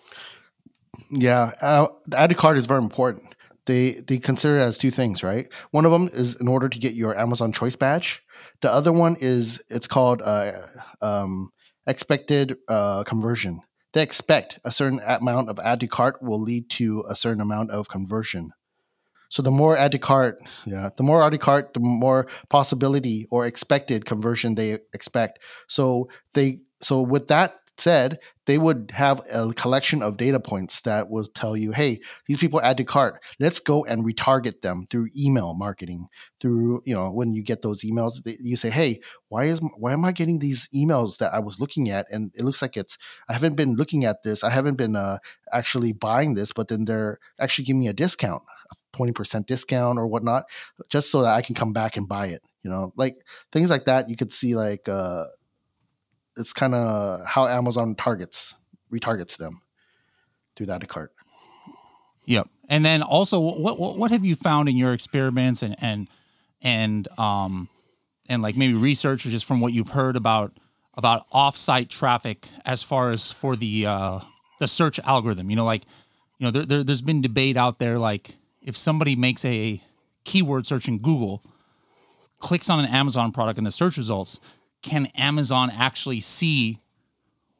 Yeah 1.10 1.52
uh, 1.60 1.88
the 2.06 2.18
add 2.18 2.30
to 2.30 2.36
cart 2.36 2.56
is 2.56 2.66
very 2.66 2.82
important 2.82 3.29
they 3.66 3.92
they 4.06 4.18
consider 4.18 4.58
it 4.58 4.62
as 4.62 4.78
two 4.78 4.90
things, 4.90 5.22
right? 5.22 5.52
One 5.70 5.84
of 5.84 5.92
them 5.92 6.08
is 6.12 6.34
in 6.34 6.48
order 6.48 6.68
to 6.68 6.78
get 6.78 6.94
your 6.94 7.16
Amazon 7.18 7.52
Choice 7.52 7.76
badge. 7.76 8.22
The 8.62 8.72
other 8.72 8.92
one 8.92 9.16
is 9.20 9.62
it's 9.68 9.86
called 9.86 10.22
uh, 10.22 10.52
um, 11.00 11.50
expected 11.86 12.56
uh, 12.68 13.04
conversion. 13.04 13.60
They 13.92 14.02
expect 14.02 14.60
a 14.64 14.70
certain 14.70 15.00
amount 15.06 15.48
of 15.48 15.58
add 15.58 15.80
to 15.80 15.86
cart 15.86 16.22
will 16.22 16.40
lead 16.40 16.70
to 16.70 17.04
a 17.08 17.16
certain 17.16 17.40
amount 17.40 17.70
of 17.70 17.88
conversion. 17.88 18.52
So 19.30 19.42
the 19.42 19.50
more 19.50 19.76
add 19.76 19.92
to 19.92 19.98
cart, 19.98 20.38
yeah, 20.66 20.90
the 20.96 21.04
more 21.04 21.22
add 21.22 21.30
to 21.30 21.38
cart, 21.38 21.72
the 21.74 21.80
more 21.80 22.26
possibility 22.48 23.26
or 23.30 23.46
expected 23.46 24.04
conversion 24.04 24.54
they 24.54 24.78
expect. 24.92 25.38
So 25.68 26.08
they 26.34 26.60
so 26.82 27.02
with 27.02 27.28
that 27.28 27.59
said, 27.80 28.18
they 28.46 28.58
would 28.58 28.90
have 28.94 29.20
a 29.32 29.52
collection 29.54 30.02
of 30.02 30.16
data 30.16 30.40
points 30.40 30.82
that 30.82 31.08
will 31.08 31.25
tell 31.25 31.56
you, 31.56 31.72
hey, 31.72 32.00
these 32.26 32.38
people 32.38 32.60
add 32.60 32.76
to 32.78 32.84
cart. 32.84 33.22
Let's 33.38 33.60
go 33.60 33.84
and 33.84 34.04
retarget 34.04 34.62
them 34.62 34.87
through 34.90 35.08
email 35.16 35.54
marketing. 35.54 36.08
Through, 36.40 36.82
you 36.84 36.94
know, 36.94 37.12
when 37.12 37.32
you 37.32 37.44
get 37.44 37.62
those 37.62 37.82
emails, 37.82 38.20
you 38.25 38.56
say, 38.56 38.70
hey, 38.70 39.00
why 39.28 39.44
is 39.44 39.60
why 39.78 39.92
am 39.92 40.04
I 40.04 40.12
getting 40.12 40.38
these 40.38 40.68
emails 40.75 41.18
that 41.18 41.32
I 41.32 41.38
was 41.38 41.60
looking 41.60 41.90
at? 41.90 42.06
And 42.10 42.32
it 42.34 42.42
looks 42.42 42.62
like 42.62 42.76
it's 42.76 42.99
I 43.28 43.34
haven't 43.34 43.54
been 43.54 43.76
looking 43.76 44.04
at 44.04 44.22
this. 44.25 44.42
I 44.42 44.50
haven't 44.50 44.76
been 44.76 44.96
uh, 44.96 45.18
actually 45.52 45.92
buying 45.92 46.34
this, 46.34 46.52
but 46.52 46.68
then 46.68 46.87
they're 46.87 47.18
actually 47.38 47.66
giving 47.66 47.80
me 47.80 47.88
a 47.88 47.92
discount, 47.92 48.42
a 48.72 48.96
20% 48.96 49.46
discount 49.46 49.99
or 49.99 50.06
whatnot, 50.06 50.44
just 50.88 51.10
so 51.10 51.22
that 51.22 51.34
I 51.34 51.42
can 51.42 51.54
come 51.54 51.72
back 51.72 51.96
and 51.96 52.08
buy 52.08 52.26
it. 52.26 52.42
You 52.62 52.70
know, 52.70 52.92
like 52.96 53.16
things 53.52 53.70
like 53.70 53.84
that. 53.84 54.10
You 54.10 54.16
could 54.16 54.32
see 54.32 54.56
like 54.56 54.88
uh, 54.88 55.25
it's 56.37 56.52
kind 56.52 56.75
of 56.75 57.26
how 57.26 57.46
Amazon 57.46 57.94
targets 57.94 58.54
retargets 58.92 59.37
them 59.37 59.62
through 60.56 60.66
that 60.66 60.87
cart. 60.88 61.12
Yep. 62.26 62.49
And 62.68 62.84
then 62.84 63.02
also, 63.02 63.40
what, 63.40 63.78
what 63.78 63.99
what 63.99 64.10
have 64.10 64.25
you 64.25 64.37
found 64.37 64.68
in 64.68 64.76
your 64.76 64.92
experiments 64.92 65.62
and 65.62 65.75
and 65.80 66.08
and 66.62 67.08
um 67.18 67.68
and 68.28 68.42
like 68.42 68.56
maybe 68.56 68.75
research 68.75 69.26
or 69.26 69.30
just 69.30 69.44
from 69.44 69.60
what 69.60 69.72
you've 69.72 69.90
heard 69.90 70.16
about 70.16 70.52
about 70.94 71.28
offsite 71.30 71.88
traffic 71.88 72.49
as 72.64 72.82
far 72.82 73.10
as 73.10 73.32
for 73.32 73.56
the 73.56 73.87
uh 73.87 74.20
the 74.60 74.68
search 74.68 75.00
algorithm? 75.00 75.50
You 75.50 75.56
know, 75.56 75.64
like 75.64 75.84
you 76.38 76.46
know, 76.46 76.50
there, 76.50 76.64
there 76.64 76.84
there's 76.84 77.02
been 77.02 77.20
debate 77.22 77.56
out 77.56 77.78
there 77.78 77.99
like 77.99 78.37
if 78.62 78.76
somebody 78.76 79.16
makes 79.16 79.44
a 79.44 79.82
keyword 80.25 80.66
search 80.66 80.87
in 80.87 80.99
Google, 80.99 81.42
clicks 82.38 82.70
on 82.70 82.78
an 82.78 82.87
Amazon 82.87 83.32
product 83.32 83.58
in 83.58 83.64
the 83.64 83.70
search 83.70 83.96
results, 83.96 84.38
can 84.82 85.06
Amazon 85.16 85.70
actually 85.70 86.20
see 86.20 86.78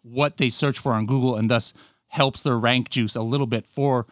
what 0.03 0.39
they 0.39 0.49
search 0.49 0.79
for 0.79 0.93
on 0.93 1.07
Google 1.07 1.37
and 1.37 1.51
thus 1.51 1.75
helps 2.09 2.43
their 2.43 2.59
rank 2.59 2.91
juice 2.91 3.15
a 3.15 3.23
little 3.23 3.47
bit 3.47 3.67
for 3.67 4.07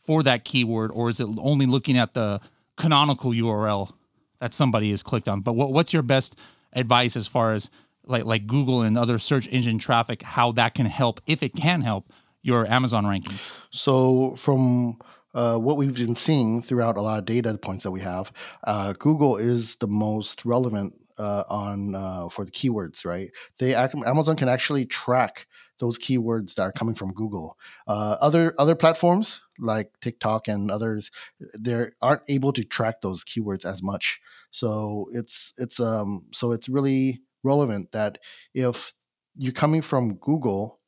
for 0.00 0.22
that 0.24 0.44
keyword, 0.44 0.90
or 0.92 1.08
is 1.08 1.20
it 1.20 1.28
only 1.38 1.64
looking 1.64 1.96
at 1.96 2.12
the 2.14 2.40
canonical 2.76 3.30
URL 3.30 3.92
that 4.40 4.52
somebody 4.52 4.90
has 4.90 5.00
clicked 5.00 5.28
on? 5.28 5.40
But 5.40 5.52
what, 5.52 5.72
what's 5.72 5.92
your 5.92 6.02
best 6.02 6.36
advice 6.72 7.14
as 7.14 7.28
far 7.28 7.52
as 7.52 7.70
like 8.04 8.24
like 8.24 8.46
Google 8.48 8.82
and 8.82 8.98
other 8.98 9.18
search 9.18 9.46
engine 9.48 9.78
traffic, 9.78 10.22
how 10.22 10.50
that 10.52 10.74
can 10.74 10.86
help, 10.86 11.20
if 11.26 11.42
it 11.42 11.54
can 11.54 11.82
help, 11.82 12.12
your 12.42 12.66
Amazon 12.66 13.06
ranking? 13.06 13.36
So 13.70 14.34
from 14.36 14.98
uh, 15.34 15.56
what 15.56 15.76
we've 15.76 15.94
been 15.94 16.16
seeing 16.16 16.62
throughout 16.62 16.96
a 16.96 17.00
lot 17.00 17.20
of 17.20 17.24
data 17.24 17.56
points 17.56 17.84
that 17.84 17.92
we 17.92 18.00
have, 18.00 18.32
uh, 18.64 18.94
Google 18.98 19.36
is 19.36 19.76
the 19.76 19.86
most 19.86 20.44
relevant 20.44 20.98
uh, 21.18 21.44
on 21.48 21.94
uh, 21.94 22.28
for 22.28 22.44
the 22.44 22.50
keywords, 22.50 23.04
right? 23.04 23.30
They 23.58 23.74
Amazon 23.74 24.36
can 24.36 24.48
actually 24.48 24.86
track 24.86 25.46
those 25.78 25.98
keywords 25.98 26.54
that 26.54 26.62
are 26.62 26.72
coming 26.72 26.94
from 26.94 27.12
Google. 27.12 27.58
Uh, 27.88 28.16
other 28.20 28.54
other 28.58 28.74
platforms 28.76 29.42
like 29.58 29.90
TikTok 30.00 30.48
and 30.48 30.70
others, 30.70 31.10
they 31.58 31.86
aren't 32.00 32.22
able 32.28 32.52
to 32.52 32.64
track 32.64 33.00
those 33.00 33.24
keywords 33.24 33.64
as 33.64 33.82
much. 33.82 34.20
So 34.50 35.08
it's 35.12 35.52
it's 35.58 35.80
um 35.80 36.26
so 36.32 36.52
it's 36.52 36.68
really 36.68 37.22
relevant 37.42 37.92
that 37.92 38.18
if 38.54 38.92
you're 39.36 39.52
coming 39.52 39.82
from 39.82 40.14
Google, 40.16 40.78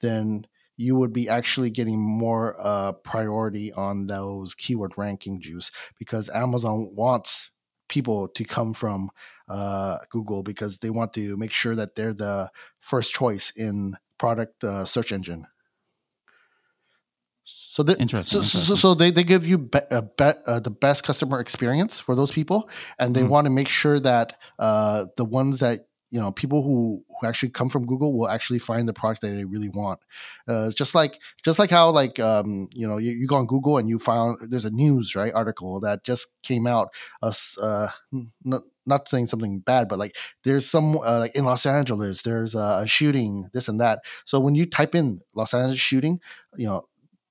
then 0.00 0.46
you 0.76 0.96
would 0.96 1.12
be 1.12 1.28
actually 1.28 1.70
getting 1.70 1.98
more 2.00 2.56
uh, 2.58 2.92
priority 2.92 3.72
on 3.72 4.06
those 4.06 4.54
keyword 4.54 4.92
ranking 4.96 5.40
juice 5.40 5.70
because 5.98 6.28
Amazon 6.30 6.90
wants 6.94 7.50
people 7.88 8.28
to 8.28 8.44
come 8.44 8.74
from 8.74 9.10
uh, 9.48 9.98
Google 10.10 10.42
because 10.42 10.78
they 10.78 10.90
want 10.90 11.12
to 11.14 11.36
make 11.36 11.52
sure 11.52 11.74
that 11.74 11.94
they're 11.94 12.14
the 12.14 12.50
first 12.80 13.12
choice 13.12 13.50
in 13.56 13.96
product 14.18 14.64
uh, 14.64 14.84
search 14.84 15.12
engine. 15.12 15.46
So, 17.44 17.82
the, 17.82 17.98
interesting, 17.98 18.40
so, 18.40 18.44
interesting. 18.44 18.60
so, 18.60 18.74
so, 18.74 18.94
they, 18.94 19.10
they 19.10 19.24
give 19.24 19.46
you 19.46 19.58
be, 19.58 19.80
uh, 19.90 20.02
be, 20.02 20.30
uh, 20.46 20.60
the 20.60 20.70
best 20.70 21.04
customer 21.04 21.40
experience 21.40 22.00
for 22.00 22.14
those 22.14 22.30
people, 22.30 22.68
and 22.98 23.14
they 23.14 23.22
mm. 23.22 23.28
want 23.28 23.44
to 23.44 23.50
make 23.50 23.68
sure 23.68 24.00
that 24.00 24.38
uh, 24.58 25.06
the 25.16 25.24
ones 25.24 25.60
that 25.60 25.80
you 26.14 26.20
know 26.20 26.30
people 26.30 26.62
who, 26.62 27.02
who 27.08 27.26
actually 27.26 27.48
come 27.48 27.68
from 27.68 27.86
google 27.86 28.16
will 28.16 28.28
actually 28.28 28.60
find 28.60 28.86
the 28.86 28.92
products 28.92 29.18
that 29.18 29.34
they 29.34 29.44
really 29.44 29.68
want. 29.68 29.98
Uh, 30.48 30.66
it's 30.66 30.76
just 30.76 30.94
like 30.94 31.20
just 31.42 31.58
like 31.58 31.70
how 31.70 31.90
like 31.90 32.20
um, 32.20 32.68
you 32.72 32.86
know 32.86 32.98
you, 32.98 33.10
you, 33.10 33.26
go 33.26 33.34
on 33.34 33.46
google 33.46 33.78
and 33.78 33.88
you 33.88 33.98
found 33.98 34.38
there's 34.48 34.64
a 34.64 34.70
news 34.70 35.16
right 35.16 35.32
article 35.34 35.80
that 35.80 36.04
just 36.04 36.28
came 36.42 36.68
out 36.68 36.94
us 37.20 37.58
uh, 37.58 37.90
not, 38.44 38.62
not 38.86 39.08
saying 39.08 39.26
something 39.26 39.58
bad 39.58 39.88
but 39.88 39.98
like 39.98 40.14
there's 40.44 40.70
some 40.70 40.96
uh, 40.98 41.18
like 41.18 41.34
in 41.34 41.44
los 41.44 41.66
angeles 41.66 42.22
there's 42.22 42.54
a 42.54 42.86
shooting 42.86 43.48
this 43.52 43.66
and 43.68 43.80
that. 43.80 43.98
So 44.24 44.38
when 44.38 44.54
you 44.54 44.66
type 44.66 44.94
in 44.94 45.20
los 45.34 45.52
angeles 45.52 45.80
shooting 45.80 46.20
you 46.56 46.66
know 46.66 46.82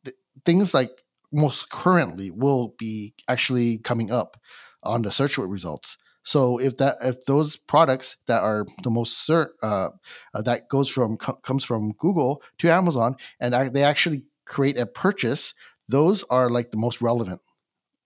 th- 0.03 0.17
things 0.43 0.73
like 0.73 0.91
most 1.31 1.69
currently 1.69 2.31
will 2.31 2.75
be 2.77 3.13
actually 3.29 3.77
coming 3.77 4.11
up 4.11 4.35
on 4.83 5.03
the 5.03 5.09
search 5.09 5.37
results 5.37 5.97
so 6.23 6.57
if 6.57 6.77
that 6.77 6.95
if 7.03 7.25
those 7.25 7.57
products 7.57 8.17
that 8.27 8.41
are 8.41 8.65
the 8.83 8.89
most 8.89 9.27
cert, 9.27 9.49
uh, 9.61 9.89
uh, 10.33 10.41
that 10.43 10.69
goes 10.69 10.89
from 10.89 11.17
co- 11.17 11.35
comes 11.35 11.63
from 11.63 11.91
Google 11.93 12.41
to 12.59 12.71
Amazon, 12.71 13.15
and 13.39 13.53
I, 13.53 13.69
they 13.69 13.83
actually 13.83 14.23
create 14.45 14.77
a 14.77 14.85
purchase, 14.85 15.53
those 15.89 16.23
are 16.23 16.49
like 16.49 16.71
the 16.71 16.77
most 16.77 17.01
relevant 17.01 17.41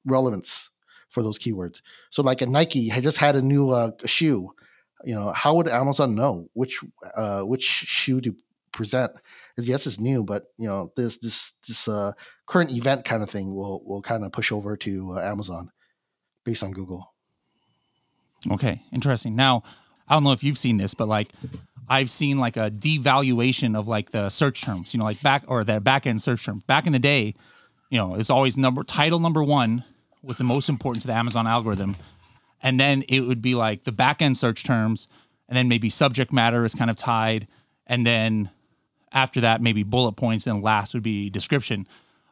relevance 0.05 0.71
for 1.09 1.21
those 1.21 1.37
keywords. 1.37 1.81
So 2.09 2.23
like 2.23 2.41
a 2.41 2.47
Nike 2.47 2.89
had 2.89 3.03
just 3.03 3.17
had 3.17 3.35
a 3.35 3.41
new 3.41 3.69
uh, 3.69 3.91
shoe. 4.05 4.51
You 5.03 5.15
know, 5.15 5.31
how 5.31 5.55
would 5.55 5.67
Amazon 5.67 6.15
know 6.15 6.49
which 6.53 6.79
uh, 7.15 7.41
which 7.41 7.63
shoe 7.63 8.19
to 8.21 8.35
present? 8.71 9.11
Yes, 9.57 9.85
it's 9.85 9.99
new, 9.99 10.23
but 10.23 10.45
you 10.57 10.67
know 10.67 10.91
this 10.95 11.17
this 11.19 11.53
this 11.67 11.87
uh, 11.87 12.13
current 12.47 12.71
event 12.71 13.05
kind 13.05 13.21
of 13.21 13.29
thing 13.29 13.55
will 13.55 13.83
will 13.85 14.01
kind 14.01 14.25
of 14.25 14.31
push 14.31 14.51
over 14.51 14.75
to 14.77 15.13
uh, 15.13 15.21
Amazon 15.21 15.69
based 16.43 16.63
on 16.63 16.71
Google. 16.71 17.13
Okay, 18.49 18.83
interesting. 18.91 19.35
Now, 19.35 19.63
I 20.07 20.13
don't 20.13 20.23
know 20.23 20.31
if 20.31 20.43
you've 20.43 20.57
seen 20.57 20.77
this, 20.77 20.93
but 20.93 21.07
like 21.07 21.29
I've 21.89 22.09
seen 22.09 22.37
like 22.37 22.57
a 22.57 22.69
devaluation 22.69 23.77
of 23.77 23.87
like 23.87 24.11
the 24.11 24.29
search 24.29 24.61
terms, 24.61 24.93
you 24.93 24.99
know, 24.99 25.05
like 25.05 25.21
back 25.21 25.43
or 25.47 25.63
the 25.63 25.79
back 25.79 26.05
end 26.05 26.21
search 26.21 26.45
term. 26.45 26.63
Back 26.67 26.85
in 26.85 26.93
the 26.93 26.99
day, 26.99 27.33
you 27.89 27.97
know, 27.97 28.15
it's 28.15 28.29
always 28.29 28.57
number 28.57 28.83
title 28.83 29.19
number 29.19 29.43
one 29.43 29.83
was 30.21 30.37
the 30.37 30.43
most 30.43 30.67
important 30.69 31.01
to 31.01 31.07
the 31.07 31.13
Amazon 31.13 31.47
algorithm. 31.47 31.95
And 32.61 32.79
then 32.79 33.03
it 33.07 33.21
would 33.21 33.41
be 33.41 33.55
like 33.55 33.83
the 33.83 33.91
back 33.91 34.21
end 34.21 34.37
search 34.37 34.63
terms, 34.63 35.07
and 35.47 35.55
then 35.55 35.67
maybe 35.67 35.89
subject 35.89 36.33
matter 36.33 36.65
is 36.65 36.75
kind 36.75 36.89
of 36.89 36.97
tied. 36.97 37.47
And 37.85 38.05
then 38.05 38.49
after 39.13 39.39
that, 39.41 39.61
maybe 39.61 39.83
bullet 39.83 40.13
points, 40.13 40.47
and 40.47 40.61
last 40.61 40.93
would 40.93 41.03
be 41.03 41.29
description. 41.29 41.87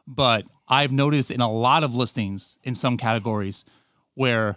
But 0.06 0.44
I've 0.68 0.92
noticed 0.92 1.30
in 1.30 1.40
a 1.40 1.50
lot 1.50 1.84
of 1.84 1.94
listings 1.94 2.58
in 2.62 2.74
some 2.74 2.96
categories 2.96 3.64
where 4.14 4.56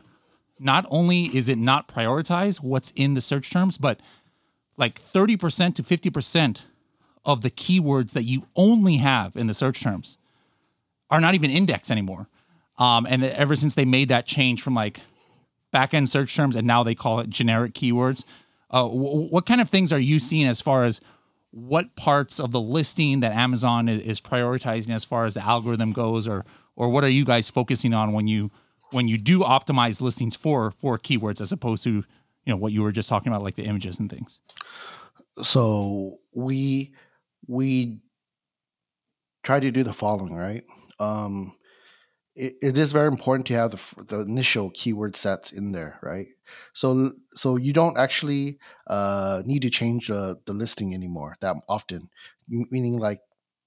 not 0.59 0.85
only 0.89 1.23
is 1.25 1.49
it 1.49 1.57
not 1.57 1.87
prioritized 1.87 2.61
what's 2.61 2.91
in 2.91 3.13
the 3.13 3.21
search 3.21 3.49
terms, 3.51 3.77
but 3.77 3.99
like 4.77 4.99
30% 4.99 5.75
to 5.75 5.83
50% 5.83 6.61
of 7.25 7.41
the 7.41 7.49
keywords 7.49 8.11
that 8.13 8.23
you 8.23 8.47
only 8.55 8.97
have 8.97 9.35
in 9.35 9.47
the 9.47 9.53
search 9.53 9.81
terms 9.81 10.17
are 11.09 11.21
not 11.21 11.35
even 11.35 11.49
indexed 11.49 11.91
anymore. 11.91 12.27
Um, 12.77 13.05
and 13.05 13.23
ever 13.23 13.55
since 13.55 13.75
they 13.75 13.85
made 13.85 14.09
that 14.09 14.25
change 14.25 14.61
from 14.61 14.73
like 14.73 15.01
back 15.71 15.93
end 15.93 16.09
search 16.09 16.35
terms 16.35 16.55
and 16.55 16.65
now 16.65 16.83
they 16.83 16.95
call 16.95 17.19
it 17.19 17.29
generic 17.29 17.73
keywords, 17.73 18.23
uh, 18.71 18.83
w- 18.83 19.27
what 19.29 19.45
kind 19.45 19.59
of 19.59 19.69
things 19.69 19.91
are 19.91 19.99
you 19.99 20.19
seeing 20.19 20.47
as 20.47 20.61
far 20.61 20.83
as 20.83 21.01
what 21.51 21.95
parts 21.95 22.39
of 22.39 22.51
the 22.51 22.59
listing 22.59 23.21
that 23.21 23.33
Amazon 23.33 23.89
is, 23.89 24.01
is 24.01 24.21
prioritizing 24.21 24.91
as 24.91 25.03
far 25.03 25.25
as 25.25 25.33
the 25.33 25.43
algorithm 25.43 25.91
goes, 25.91 26.27
or 26.27 26.45
or 26.75 26.89
what 26.89 27.03
are 27.03 27.09
you 27.09 27.25
guys 27.25 27.49
focusing 27.49 27.93
on 27.93 28.13
when 28.13 28.27
you 28.27 28.51
when 28.91 29.07
you 29.07 29.17
do 29.17 29.39
optimize 29.39 30.01
listings 30.01 30.35
for 30.35 30.71
for 30.71 30.97
keywords 30.97 31.41
as 31.41 31.51
opposed 31.51 31.83
to 31.83 31.91
you 31.91 32.53
know 32.53 32.57
what 32.57 32.71
you 32.71 32.81
were 32.81 32.91
just 32.91 33.09
talking 33.09 33.31
about 33.31 33.43
like 33.43 33.55
the 33.55 33.63
images 33.63 33.99
and 33.99 34.09
things? 34.09 34.39
So 35.41 36.19
we 36.33 36.93
we 37.47 37.99
try 39.43 39.59
to 39.59 39.71
do 39.71 39.83
the 39.83 39.93
following 39.93 40.35
right? 40.35 40.63
Um 40.99 41.53
it, 42.35 42.55
it 42.61 42.77
is 42.77 42.93
very 42.93 43.07
important 43.07 43.47
to 43.47 43.53
have 43.53 43.71
the, 43.71 44.03
the 44.03 44.21
initial 44.21 44.71
keyword 44.73 45.15
sets 45.15 45.51
in 45.51 45.71
there 45.71 45.99
right? 46.01 46.27
So 46.73 47.09
so 47.33 47.57
you 47.57 47.73
don't 47.73 47.97
actually 47.97 48.59
uh, 48.87 49.43
need 49.45 49.61
to 49.63 49.69
change 49.69 50.07
the, 50.07 50.37
the 50.45 50.53
listing 50.53 50.93
anymore 50.93 51.35
that 51.41 51.55
often 51.67 52.09
meaning 52.47 52.97
like 52.97 53.19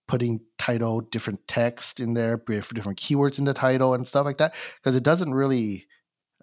putting 0.06 0.40
title, 0.58 1.00
different 1.00 1.46
text 1.46 2.00
in 2.00 2.14
there, 2.14 2.36
different 2.36 2.98
keywords 2.98 3.38
in 3.38 3.44
the 3.44 3.54
title 3.54 3.94
and 3.94 4.06
stuff 4.06 4.24
like 4.24 4.38
that, 4.38 4.54
because 4.76 4.94
it 4.94 5.02
doesn't 5.02 5.32
really 5.32 5.86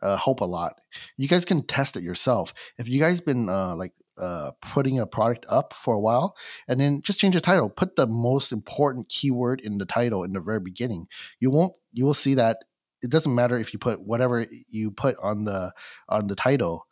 uh, 0.01 0.18
help 0.18 0.42
a 0.42 0.46
lot. 0.46 0.80
You 1.18 1.28
guys 1.28 1.46
can 1.46 1.63
test 1.63 1.98
it 1.98 2.04
yourself. 2.04 2.54
If 2.78 2.89
you 2.89 3.00
guys 3.00 3.22
been 3.22 3.50
uh, 3.50 3.75
like 3.75 3.94
uh, 4.18 4.51
putting 4.62 5.00
a 5.00 5.08
product 5.08 5.46
up 5.50 5.74
for 5.74 5.94
a 5.94 6.00
while, 6.00 6.36
and 6.68 6.80
then 6.80 7.01
just 7.01 7.20
change 7.20 7.36
the 7.36 7.42
title, 7.42 7.70
put 7.70 7.96
the 7.96 8.08
most 8.08 8.51
important 8.51 9.10
keyword 9.10 9.62
in 9.62 9.78
the 9.78 9.86
title 9.86 10.24
in 10.24 10.34
the 10.34 10.42
very 10.42 10.60
beginning. 10.60 11.08
You 11.39 11.51
won't. 11.51 11.74
You 11.94 12.06
will 12.06 12.13
see 12.13 12.36
that 12.36 12.58
it 13.01 13.10
doesn't 13.10 13.34
matter 13.34 13.58
if 13.58 13.74
you 13.74 13.80
put 13.80 14.01
whatever 14.01 14.46
you 14.70 14.92
put 14.92 15.16
on 15.22 15.46
the 15.46 15.72
on 16.08 16.28
the 16.28 16.36
title. 16.36 16.86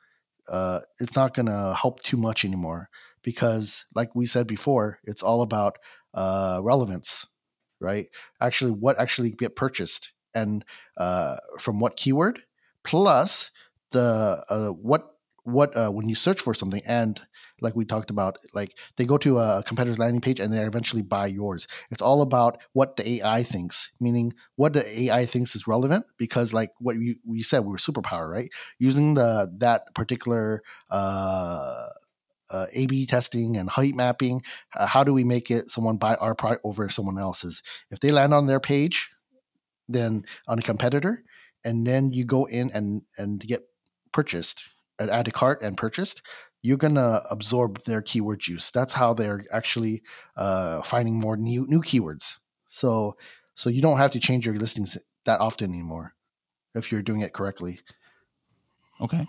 Uh, 0.48 0.80
it's 1.00 1.16
not 1.16 1.34
gonna 1.34 1.74
help 1.76 2.02
too 2.02 2.18
much 2.18 2.46
anymore 2.46 2.90
because, 3.22 3.86
like 3.94 4.16
we 4.16 4.26
said 4.26 4.48
before, 4.48 5.00
it's 5.04 5.22
all 5.22 5.42
about 5.42 5.78
uh, 6.18 6.60
relevance, 6.64 7.28
right? 7.80 8.08
Actually, 8.42 8.72
what 8.72 9.00
actually 9.00 9.32
get 9.32 9.56
purchased 9.56 10.14
and 10.34 10.66
uh, 10.98 11.38
from 11.60 11.80
what 11.80 11.96
keyword, 11.96 12.44
plus 12.84 13.52
the 13.92 14.44
uh, 14.50 14.70
what 14.70 15.04
what 15.44 15.78
uh, 15.78 15.90
when 15.90 16.10
you 16.10 16.16
search 16.16 16.42
for 16.42 16.54
something 16.54 16.82
and 16.86 17.22
like 17.62 17.76
we 17.76 17.86
talked 17.86 18.10
about 18.10 18.38
like 18.54 18.78
they 18.98 19.06
go 19.06 19.18
to 19.18 19.38
a 19.38 19.64
competitor's 19.66 19.98
landing 19.98 20.20
page 20.20 20.40
and 20.42 20.54
they 20.54 20.60
eventually 20.60 21.02
buy 21.02 21.26
yours. 21.26 21.68
It's 21.90 22.02
all 22.02 22.22
about 22.22 22.62
what 22.74 22.98
the 22.98 23.10
ai 23.14 23.44
thinks 23.44 23.92
meaning 24.02 24.34
what 24.58 24.74
the 24.74 24.84
ai 25.04 25.26
thinks 25.26 25.56
is 25.56 25.66
relevant 25.66 26.06
because 26.18 26.54
like 26.54 26.72
what 26.80 26.98
you, 26.98 27.16
you 27.26 27.44
said 27.44 27.60
we 27.60 27.72
were 27.72 27.78
superpower 27.78 28.30
right? 28.30 28.50
Using 28.78 29.14
the 29.14 29.50
that 29.60 29.94
particular 29.96 30.64
uh 30.90 31.88
uh, 32.50 32.66
A/B 32.74 33.06
testing 33.06 33.58
and 33.58 33.70
heat 33.72 33.96
mapping. 33.96 34.42
Uh, 34.76 34.86
how 34.88 35.04
do 35.04 35.14
we 35.14 35.24
make 35.24 35.52
it 35.52 35.70
someone 35.72 35.98
buy 35.98 36.16
our 36.16 36.36
product 36.36 36.62
over 36.64 36.90
someone 36.90 37.18
else's? 37.18 37.62
If 37.92 38.00
they 38.00 38.12
land 38.12 38.34
on 38.34 38.48
their 38.48 38.60
page, 38.60 39.10
then 39.88 40.24
on 40.48 40.60
a 40.60 40.62
competitor, 40.62 41.24
and 41.64 41.86
then 41.86 42.12
you 42.12 42.26
go 42.26 42.46
in 42.46 42.72
and 42.74 43.04
and 43.18 43.40
get 43.40 43.64
purchased, 44.12 44.70
add 45.00 45.26
to 45.26 45.32
cart 45.32 45.62
and 45.62 45.78
purchased, 45.78 46.22
you're 46.62 46.78
gonna 46.78 47.22
absorb 47.30 47.84
their 47.84 48.02
keyword 48.02 48.40
juice. 48.40 48.72
That's 48.72 48.94
how 48.94 49.14
they're 49.14 49.46
actually 49.52 50.02
uh, 50.36 50.82
finding 50.82 51.20
more 51.20 51.38
new 51.38 51.66
new 51.68 51.82
keywords. 51.82 52.38
So 52.70 53.18
so 53.56 53.70
you 53.70 53.82
don't 53.82 53.98
have 53.98 54.12
to 54.12 54.20
change 54.20 54.46
your 54.46 54.56
listings 54.56 54.98
that 55.26 55.40
often 55.42 55.72
anymore. 55.72 56.14
if 56.76 56.92
you're 56.92 57.02
doing 57.02 57.22
it 57.22 57.34
correctly. 57.34 57.80
Okay. 59.02 59.28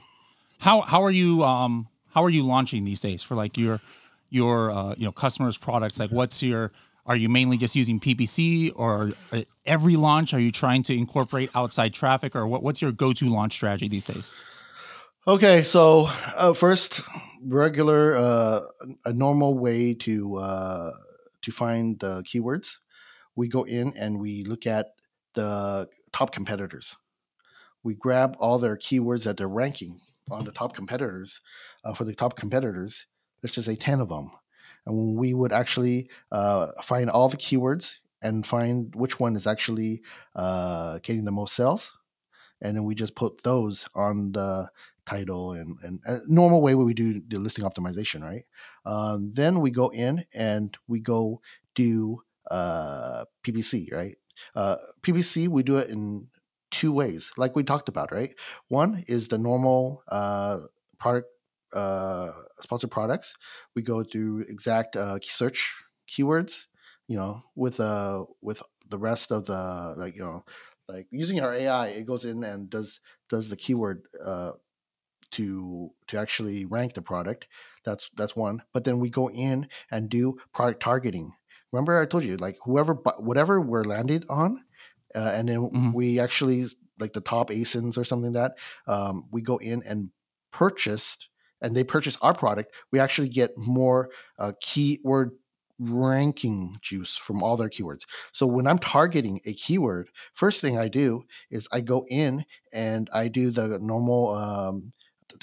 How 0.59 0.81
how 0.81 1.03
are 1.03 1.11
you 1.11 1.45
um 1.45 1.89
how 2.19 2.25
are 2.25 2.31
you 2.31 2.43
launching 2.43 2.85
these 2.85 2.99
days 2.99 3.23
for 3.23 3.37
like 3.37 3.57
your 3.57 3.81
your 4.29 4.73
uh, 4.73 4.93
you 4.97 5.05
know 5.05 5.13
customers 5.13 5.57
products 5.57 6.01
like 6.01 6.11
what's 6.11 6.43
your 6.43 6.73
are 7.07 7.15
you 7.15 7.29
mainly 7.29 7.57
just 7.57 7.77
using 7.77 8.01
PPC 8.01 8.73
or 8.75 9.13
uh, 9.31 9.43
every 9.65 9.95
launch 9.95 10.35
are 10.35 10.41
you 10.41 10.51
trying 10.51 10.83
to 10.83 10.97
incorporate 10.97 11.49
outside 11.55 11.95
traffic 11.95 12.35
or 12.35 12.45
what, 12.45 12.65
what's 12.65 12.83
your 12.83 12.91
go-to 12.91 13.29
launch 13.29 13.53
strategy 13.53 13.87
these 13.87 14.05
days? 14.05 14.33
Okay, 15.29 15.63
so 15.63 16.09
uh, 16.37 16.53
first, 16.55 17.03
regular, 17.45 18.17
uh, 18.17 18.61
a 19.05 19.13
normal 19.13 19.57
way 19.57 19.95
to 19.95 20.37
uh, 20.39 20.91
to 21.43 21.53
find 21.53 22.01
the 22.01 22.25
keywords. 22.25 22.79
We 23.37 23.47
go 23.47 23.63
in 23.63 23.93
and 23.97 24.19
we 24.19 24.43
look 24.43 24.67
at 24.67 24.87
the 25.35 25.89
top 26.13 26.33
competitors. 26.33 26.97
We 27.85 27.95
grab 27.95 28.37
all 28.41 28.59
their 28.59 28.77
keywords 28.77 29.23
that 29.25 29.37
they're 29.37 29.49
ranking 29.49 30.01
on 30.31 30.45
the 30.45 30.53
top 30.53 30.75
competitors. 30.75 31.41
Uh, 31.85 31.95
for 31.95 32.05
the 32.05 32.15
top 32.15 32.37
competitors, 32.37 33.07
let's 33.43 33.55
just 33.55 33.67
say 33.67 33.77
ten 33.77 34.01
of 34.01 34.09
them, 34.09 34.31
and 34.87 35.17
we 35.17 35.35
would 35.35 35.53
actually 35.53 36.09
uh, 36.33 36.69
find 36.83 37.11
all 37.11 37.29
the 37.29 37.37
keywords 37.37 37.99
and 38.21 38.47
find 38.47 38.95
which 38.95 39.21
one 39.21 39.37
is 39.37 39.47
actually 39.47 40.03
uh, 40.35 40.99
getting 41.03 41.25
the 41.25 41.31
most 41.31 41.55
sales, 41.55 41.97
and 42.61 42.77
then 42.77 42.85
we 42.85 42.95
just 42.95 43.15
put 43.15 43.43
those 43.43 43.87
on 43.95 44.33
the 44.33 44.69
title 45.09 45.53
and, 45.53 45.79
and 45.83 46.01
a 46.05 46.19
normal 46.27 46.61
way 46.61 46.75
where 46.75 46.85
we 46.85 46.95
do 46.95 47.23
the 47.27 47.39
listing 47.39 47.65
optimization, 47.65 48.23
right? 48.23 48.45
Um, 48.85 49.31
then 49.33 49.61
we 49.61 49.71
go 49.71 49.89
in 49.89 50.27
and 50.35 50.77
we 50.87 51.01
go 51.01 51.41
do 51.75 52.23
uh, 52.51 53.25
PPC, 53.43 53.93
right? 53.93 54.17
Uh, 54.55 54.77
PPC, 55.03 55.49
we 55.49 55.63
do 55.63 55.79
it 55.79 55.89
in 55.89 56.29
two 56.71 56.93
ways, 56.93 57.33
like 57.37 57.57
we 57.57 57.63
talked 57.63 57.89
about, 57.89 58.13
right? 58.13 58.35
One 58.69 59.05
is 59.09 59.29
the 59.29 59.39
normal 59.39 60.03
uh, 60.09 60.59
product 60.99 61.29
uh, 61.73 62.31
sponsored 62.61 62.91
products. 62.91 63.35
We 63.75 63.83
go 63.83 64.03
through 64.03 64.47
exact 64.49 64.97
uh, 64.97 65.19
search 65.23 65.75
keywords, 66.09 66.65
you 67.07 67.17
know, 67.17 67.43
with 67.55 67.81
uh 67.81 68.25
with 68.41 68.63
the 68.89 68.99
rest 68.99 69.31
of 69.31 69.47
the 69.47 69.95
like 69.97 70.15
you 70.15 70.23
know 70.23 70.45
like 70.89 71.07
using 71.11 71.41
our 71.41 71.55
AI, 71.55 71.89
it 71.89 72.07
goes 72.07 72.25
in 72.25 72.43
and 72.43 72.71
does 72.71 73.01
does 73.29 73.51
the 73.51 73.57
keyword 73.57 74.03
uh, 74.25 74.53
to 75.33 75.91
to 76.09 76.19
actually 76.19 76.65
rank 76.65 76.95
the 76.95 77.03
product. 77.03 77.47
That's 77.85 78.11
that's 78.17 78.35
one. 78.35 78.63
But 78.73 78.85
then 78.85 78.99
we 78.99 79.11
go 79.11 79.29
in 79.29 79.69
and 79.91 80.09
do 80.09 80.39
product 80.55 80.83
targeting. 80.83 81.35
Remember, 81.73 82.01
I 82.01 82.07
told 82.07 82.25
you 82.25 82.37
like 82.37 82.57
whoever 82.65 82.95
whatever 83.19 83.61
we're 83.61 83.85
landed 83.85 84.25
on, 84.31 84.65
uh, 85.15 85.33
and 85.35 85.49
then 85.49 85.59
mm-hmm. 85.59 85.93
we 85.93 86.19
actually 86.19 86.65
like 86.99 87.13
the 87.13 87.21
top 87.21 87.51
ASINs 87.51 87.99
or 87.99 88.05
something 88.05 88.33
like 88.33 88.55
that. 88.55 88.93
Um, 88.93 89.29
we 89.31 89.43
go 89.43 89.59
in 89.59 89.83
and 89.87 90.11
purchased, 90.51 91.29
and 91.61 91.77
they 91.77 91.85
purchase 91.85 92.17
our 92.23 92.35
product. 92.35 92.75
We 92.93 92.99
actually 92.99 93.29
get 93.29 93.51
more 93.57 94.11
uh, 94.39 94.53
keyword 94.61 95.33
ranking 95.79 96.77
juice 96.81 97.17
from 97.17 97.43
all 97.43 97.57
their 97.57 97.69
keywords. 97.69 98.05
So 98.33 98.47
when 98.47 98.67
I'm 98.67 98.79
targeting 98.79 99.41
a 99.47 99.53
keyword, 99.53 100.11
first 100.35 100.61
thing 100.61 100.77
I 100.77 100.89
do 100.89 101.25
is 101.51 101.69
I 101.73 101.81
go 101.81 102.05
in 102.09 102.45
and 102.73 103.09
I 103.13 103.29
do 103.29 103.51
the 103.51 103.79
normal 103.81 104.35
um, 104.35 104.93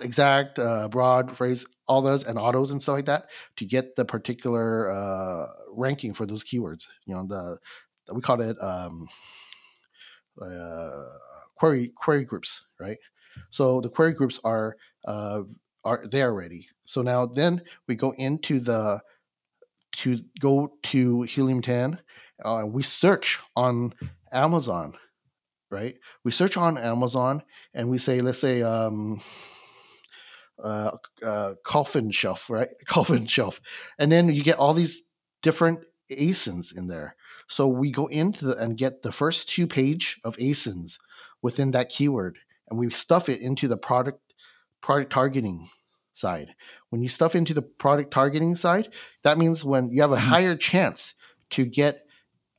exact, 0.01 0.59
uh, 0.59 0.89
broad 0.89 1.35
phrase, 1.35 1.65
all 1.87 2.01
those 2.01 2.23
and 2.23 2.37
autos 2.37 2.71
and 2.71 2.81
stuff 2.81 2.95
like 2.95 3.05
that 3.05 3.29
to 3.57 3.65
get 3.65 3.95
the 3.95 4.05
particular 4.05 4.91
uh, 4.91 5.45
ranking 5.71 6.13
for 6.13 6.25
those 6.25 6.43
keywords. 6.43 6.87
You 7.05 7.15
know, 7.15 7.27
the 7.27 7.57
we 8.13 8.21
call 8.21 8.41
it 8.41 8.57
um, 8.61 9.07
uh, 10.41 11.03
query 11.55 11.91
query 11.95 12.25
groups, 12.25 12.65
right? 12.79 12.97
So 13.49 13.81
the 13.81 13.89
query 13.89 14.13
groups 14.13 14.39
are 14.43 14.77
are 15.85 16.01
there 16.05 16.31
already. 16.31 16.67
So 16.85 17.01
now 17.01 17.25
then 17.27 17.61
we 17.87 17.95
go 17.95 18.11
into 18.17 18.59
the 18.59 19.01
to 19.93 20.19
go 20.39 20.73
to 20.83 21.21
Helium 21.21 21.61
10. 21.61 21.99
Uh, 22.43 22.63
we 22.67 22.83
search 22.83 23.39
on 23.55 23.93
Amazon, 24.33 24.95
right? 25.71 25.97
We 26.25 26.31
search 26.31 26.57
on 26.57 26.77
Amazon 26.77 27.43
and 27.73 27.89
we 27.89 27.97
say, 27.97 28.19
let's 28.19 28.39
say, 28.39 28.61
um, 28.61 29.21
uh, 30.61 30.91
uh, 31.25 31.53
coffin 31.63 32.11
shelf, 32.11 32.49
right? 32.49 32.69
Coffin 32.87 33.27
shelf, 33.27 33.59
and 33.99 34.11
then 34.11 34.29
you 34.29 34.41
get 34.41 34.57
all 34.57 34.73
these 34.73 35.03
different 35.41 35.81
ASINs 36.09 36.75
in 36.75 36.87
there. 36.87 37.15
So 37.47 37.67
we 37.67 37.91
go 37.91 38.07
into 38.07 38.45
the, 38.45 38.57
and 38.57 38.77
get 38.77 39.01
the 39.01 39.11
first 39.11 39.49
two 39.49 39.67
page 39.67 40.19
of 40.23 40.37
ASINs 40.37 40.97
within 41.41 41.71
that 41.71 41.89
keyword, 41.89 42.37
and 42.69 42.79
we 42.79 42.89
stuff 42.89 43.27
it 43.27 43.41
into 43.41 43.67
the 43.67 43.77
product 43.77 44.19
product 44.85 45.11
targeting 45.11 45.67
side. 46.13 46.53
When 46.89 47.01
you 47.01 47.07
stuff 47.09 47.35
into 47.35 47.55
the 47.55 47.63
product 47.63 48.11
targeting 48.11 48.55
side, 48.55 48.89
that 49.23 49.39
means 49.39 49.65
when 49.65 49.89
you 49.91 50.01
have 50.01 50.11
a 50.11 50.15
mm-hmm. 50.15 50.29
higher 50.29 50.55
chance 50.55 51.15
to 51.49 51.65
get 51.65 52.03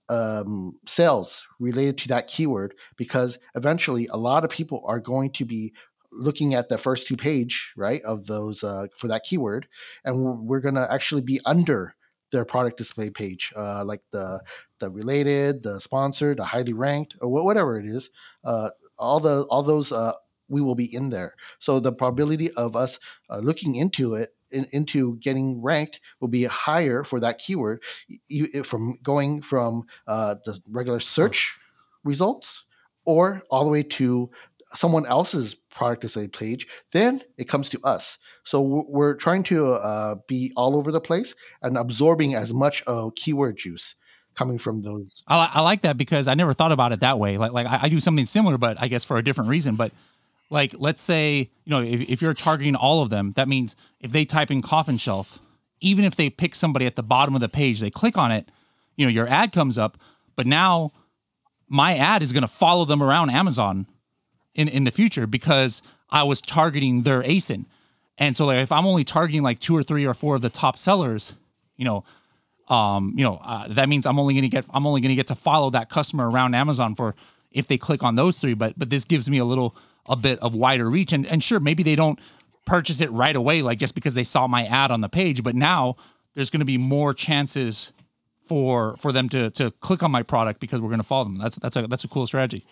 um, 0.09 0.75
sales 0.87 1.47
related 1.61 1.99
to 1.99 2.09
that 2.09 2.27
keyword 2.27 2.75
because 2.97 3.39
eventually 3.55 4.09
a 4.11 4.17
lot 4.17 4.45
of 4.45 4.51
people 4.51 4.83
are 4.87 4.99
going 4.99 5.31
to 5.33 5.45
be 5.45 5.73
looking 6.11 6.53
at 6.53 6.69
the 6.69 6.79
first 6.79 7.07
two 7.07 7.17
page 7.17 7.73
right 7.77 8.03
of 8.03 8.27
those 8.27 8.62
uh, 8.62 8.87
for 8.97 9.09
that 9.09 9.25
keyword 9.25 9.67
and 10.05 10.25
we're, 10.25 10.33
we're 10.33 10.61
going 10.61 10.77
to 10.77 10.93
actually 10.93 11.23
be 11.23 11.41
under 11.45 11.97
their 12.31 12.45
product 12.45 12.77
display 12.79 13.11
page 13.11 13.53
uh, 13.57 13.85
like 13.85 14.03
the 14.12 14.41
the 14.79 14.89
related 14.91 15.65
the 15.65 15.81
sponsored 15.81 16.39
the 16.39 16.45
highly 16.45 16.73
ranked 16.73 17.17
or 17.21 17.29
whatever 17.45 17.77
it 17.77 17.85
is 17.85 18.11
uh, 18.45 18.71
all 18.99 19.19
the 19.19 19.43
all 19.51 19.65
those 19.65 19.91
uh, 19.91 20.12
we 20.49 20.61
will 20.61 20.75
be 20.75 20.93
in 20.95 21.11
there 21.11 21.35
so 21.59 21.81
the 21.81 21.93
probability 21.93 22.51
of 22.53 22.77
us 22.77 22.99
uh, 23.31 23.39
looking 23.39 23.75
into 23.75 24.15
it 24.15 24.31
in, 24.51 24.67
into 24.73 25.17
getting 25.17 25.61
ranked 25.61 26.01
will 26.21 26.29
be 26.29 26.45
higher 26.45 27.03
for 27.05 27.19
that 27.21 27.39
keyword 27.39 27.83
you, 28.29 28.63
from 28.63 28.99
going 29.03 29.43
from 29.43 29.85
uh, 30.07 30.37
the 30.45 30.59
regular 30.69 31.01
search 31.01 31.59
results 32.05 32.65
or 33.05 33.43
all 33.51 33.65
the 33.65 33.71
way 33.71 33.83
to 33.83 34.31
someone 34.75 35.07
else's 35.07 35.55
product 35.55 36.03
display 36.03 36.27
page, 36.29 36.67
then 36.93 37.23
it 37.39 37.49
comes 37.49 37.71
to 37.71 37.81
us. 37.85 38.19
So 38.45 38.85
we're 38.89 39.15
trying 39.15 39.45
to 39.45 39.73
uh, 39.75 40.17
be 40.27 40.53
all 40.57 40.77
over 40.77 40.91
the 40.91 41.01
place 41.01 41.35
and 41.63 41.77
absorbing 41.77 42.35
as 42.35 42.53
much 42.53 42.83
uh, 42.87 43.11
keyword 43.15 43.57
juice 43.57 43.95
coming 44.35 44.59
from 44.59 44.83
those. 44.83 45.23
I, 45.27 45.51
I, 45.55 45.61
like 45.63 45.83
that 45.83 45.97
because 45.97 46.29
I 46.29 46.35
never 46.35 46.53
thought 46.53 46.73
about 46.73 46.93
it 46.93 47.01
that 47.01 47.19
way. 47.19 47.39
Like, 47.39 47.53
like 47.53 47.67
I, 47.67 47.81
I, 47.83 47.89
do 47.89 48.01
something 48.01 48.27
similar, 48.27 48.59
but 48.59 48.77
I 48.79 48.89
guess 48.89 49.03
for 49.03 49.17
a 49.17 49.23
different 49.23 49.49
reason. 49.49 49.77
But 49.77 49.93
like, 50.51 50.75
let's 50.79 51.03
say 51.03 51.51
you 51.65 51.71
know 51.71 51.83
if, 51.83 52.09
if 52.09 52.23
you're 52.23 52.35
targeting 52.35 52.77
all 52.77 53.03
of 53.03 53.11
them, 53.11 53.33
that 53.33 53.49
means 53.49 53.77
if 54.01 54.13
they 54.13 54.25
type 54.25 54.51
in 54.51 54.63
coffin 54.63 54.97
shelf, 54.97 55.39
even 55.81 56.05
if 56.05 56.17
they 56.17 56.31
pick 56.31 56.55
somebody 56.55 56.87
at 56.87 56.97
the 56.97 57.03
bottom 57.03 57.35
of 57.35 57.41
the 57.41 57.49
page, 57.49 57.81
they 57.81 57.91
click 57.91 58.17
on 58.17 58.31
it, 58.31 58.49
you 58.97 59.05
know, 59.07 59.11
your 59.11 59.29
ad 59.29 59.53
comes 59.53 59.79
up, 59.79 59.99
but 60.35 60.47
now 60.47 60.93
my 61.69 61.97
ad 61.97 62.23
is 62.23 62.33
going 62.33 62.43
to 62.43 62.49
follow 62.49 62.85
them 62.85 63.03
around 63.03 63.31
Amazon 63.31 63.87
in 64.55 64.69
in 64.69 64.85
the 64.85 64.91
future 64.91 65.27
because 65.27 65.83
I 66.11 66.23
was 66.23 66.41
targeting 66.41 67.03
their 67.03 67.23
ASIN. 67.23 67.67
And 68.19 68.37
so 68.37 68.47
like 68.47 68.59
if 68.59 68.73
I'm 68.73 68.87
only 68.87 69.05
targeting 69.05 69.43
like 69.43 69.59
two 69.59 69.77
or 69.77 69.83
three 69.83 70.07
or 70.07 70.15
four 70.15 70.37
of 70.37 70.43
the 70.43 70.49
top 70.49 70.79
sellers, 70.79 71.35
you 71.77 71.85
know, 71.85 72.05
um, 72.69 73.15
you 73.17 73.25
know, 73.25 73.41
uh, 73.45 73.69
that 73.69 73.89
means 73.89 74.07
I'm 74.07 74.19
only 74.19 74.35
going 74.35 74.43
to 74.43 74.49
get 74.49 74.65
I'm 74.71 74.87
only 74.87 75.01
going 75.01 75.11
to 75.11 75.17
get 75.17 75.29
to 75.29 75.35
follow 75.35 75.71
that 75.71 75.91
customer 75.91 76.29
around 76.29 76.55
Amazon 76.55 76.95
for 76.95 77.15
if 77.51 77.67
they 77.67 77.79
click 77.79 78.03
on 78.03 78.15
those 78.15 78.39
three, 78.39 78.55
but 78.55 78.79
but 78.79 78.91
this 78.91 79.05
gives 79.05 79.29
me 79.29 79.39
a 79.39 79.45
little 79.45 79.77
a 80.09 80.16
bit 80.16 80.38
of 80.40 80.55
wider 80.55 80.88
reach 80.90 81.12
and 81.12 81.27
and 81.27 81.42
sure, 81.42 81.61
maybe 81.61 81.83
they 81.83 81.97
don't 81.97 82.19
purchase 82.64 83.01
it 83.01 83.11
right 83.12 83.37
away 83.37 83.62
like 83.62 83.79
just 83.79 83.95
because 83.95 84.14
they 84.14 84.25
saw 84.25 84.47
my 84.47 84.64
ad 84.66 84.90
on 84.90 85.01
the 85.01 85.09
page, 85.09 85.42
but 85.42 85.55
now 85.55 85.97
there's 86.35 86.51
going 86.51 86.61
to 86.61 86.66
be 86.66 86.79
more 86.79 87.14
chances 87.14 87.92
for 88.45 88.97
for 88.99 89.12
them 89.12 89.29
to 89.29 89.51
to 89.51 89.71
click 89.81 90.03
on 90.03 90.11
my 90.11 90.23
product 90.23 90.61
because 90.61 90.81
we're 90.81 90.88
going 90.88 91.01
to 91.01 91.07
follow 91.07 91.25
them. 91.25 91.38
That's 91.38 91.57
that's 91.57 91.77
a 91.77 91.87
that's 91.87 92.05
a 92.05 92.09
cool 92.09 92.27
strategy. 92.27 92.66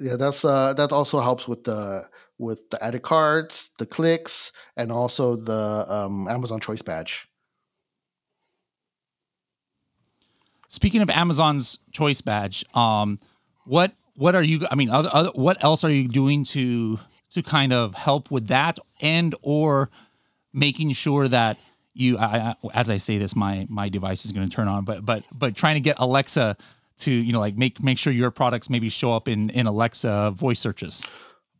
Yeah, 0.00 0.16
that's 0.16 0.44
uh 0.44 0.74
that 0.74 0.92
also 0.92 1.20
helps 1.20 1.46
with 1.46 1.64
the 1.64 2.08
with 2.38 2.68
the 2.70 2.82
add 2.84 2.92
to 2.92 3.00
carts, 3.00 3.70
the 3.78 3.86
clicks, 3.86 4.52
and 4.76 4.92
also 4.92 5.36
the 5.36 5.86
um, 5.88 6.28
Amazon 6.28 6.60
Choice 6.60 6.82
badge. 6.82 7.28
Speaking 10.68 11.00
of 11.00 11.08
Amazon's 11.08 11.78
Choice 11.92 12.20
badge, 12.20 12.64
um, 12.74 13.18
what 13.64 13.92
what 14.16 14.34
are 14.34 14.42
you? 14.42 14.66
I 14.70 14.74
mean, 14.74 14.90
other, 14.90 15.10
other, 15.12 15.30
what 15.30 15.62
else 15.62 15.84
are 15.84 15.90
you 15.90 16.08
doing 16.08 16.44
to 16.44 16.98
to 17.30 17.42
kind 17.42 17.72
of 17.72 17.94
help 17.94 18.30
with 18.30 18.48
that, 18.48 18.78
and 19.00 19.34
or 19.42 19.90
making 20.52 20.92
sure 20.92 21.28
that 21.28 21.58
you, 21.92 22.18
I, 22.18 22.26
I, 22.26 22.56
as 22.74 22.90
I 22.90 22.96
say 22.96 23.18
this, 23.18 23.36
my 23.36 23.66
my 23.68 23.88
device 23.88 24.24
is 24.24 24.32
going 24.32 24.48
to 24.48 24.54
turn 24.54 24.68
on, 24.68 24.84
but 24.84 25.04
but 25.04 25.24
but 25.32 25.54
trying 25.54 25.74
to 25.74 25.80
get 25.80 25.96
Alexa 25.98 26.56
to 26.98 27.12
you 27.12 27.32
know 27.32 27.40
like 27.40 27.56
make 27.56 27.82
make 27.82 27.98
sure 27.98 28.12
your 28.12 28.30
products 28.30 28.70
maybe 28.70 28.88
show 28.88 29.12
up 29.12 29.28
in 29.28 29.50
in 29.50 29.66
Alexa 29.66 30.32
voice 30.32 30.60
searches? 30.60 31.04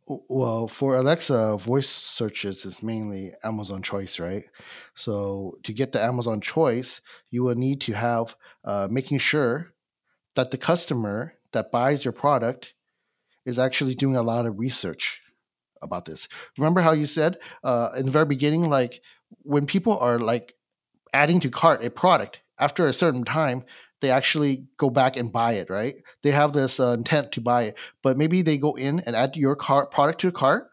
Well, 0.07 0.69
for 0.69 0.95
Alexa 0.95 1.57
voice 1.57 1.89
searches 1.89 2.65
is 2.65 2.81
mainly 2.81 3.33
Amazon 3.43 3.81
Choice, 3.81 4.21
right? 4.21 4.45
So 4.95 5.57
to 5.63 5.73
get 5.73 5.91
the 5.91 6.01
Amazon 6.01 6.39
Choice, 6.39 7.01
you 7.29 7.43
will 7.43 7.55
need 7.55 7.81
to 7.81 7.93
have 7.93 8.35
uh, 8.63 8.87
making 8.89 9.17
sure 9.17 9.73
that 10.35 10.51
the 10.51 10.57
customer 10.57 11.33
that 11.57 11.71
buys 11.71 12.05
your 12.05 12.11
product 12.11 12.75
is 13.45 13.57
actually 13.57 13.95
doing 13.95 14.15
a 14.15 14.21
lot 14.21 14.45
of 14.45 14.59
research 14.59 15.21
about 15.81 16.05
this. 16.05 16.27
Remember 16.57 16.81
how 16.81 16.91
you 16.91 17.05
said 17.05 17.37
uh, 17.63 17.89
in 17.97 18.05
the 18.05 18.11
very 18.11 18.25
beginning, 18.25 18.69
like 18.69 19.01
when 19.41 19.65
people 19.65 19.97
are 19.97 20.19
like 20.19 20.53
adding 21.13 21.39
to 21.39 21.49
cart 21.49 21.83
a 21.83 21.89
product 21.89 22.41
after 22.59 22.85
a 22.85 22.93
certain 22.93 23.23
time, 23.23 23.63
they 24.01 24.11
actually 24.11 24.67
go 24.77 24.91
back 24.91 25.17
and 25.17 25.31
buy 25.31 25.53
it, 25.53 25.69
right? 25.69 25.95
They 26.21 26.31
have 26.31 26.53
this 26.53 26.79
uh, 26.79 26.91
intent 26.91 27.31
to 27.31 27.41
buy 27.41 27.63
it, 27.63 27.77
but 28.03 28.17
maybe 28.17 28.43
they 28.43 28.57
go 28.57 28.75
in 28.75 28.99
and 28.99 29.15
add 29.15 29.35
your 29.35 29.55
product 29.55 30.21
to 30.21 30.31
cart, 30.31 30.69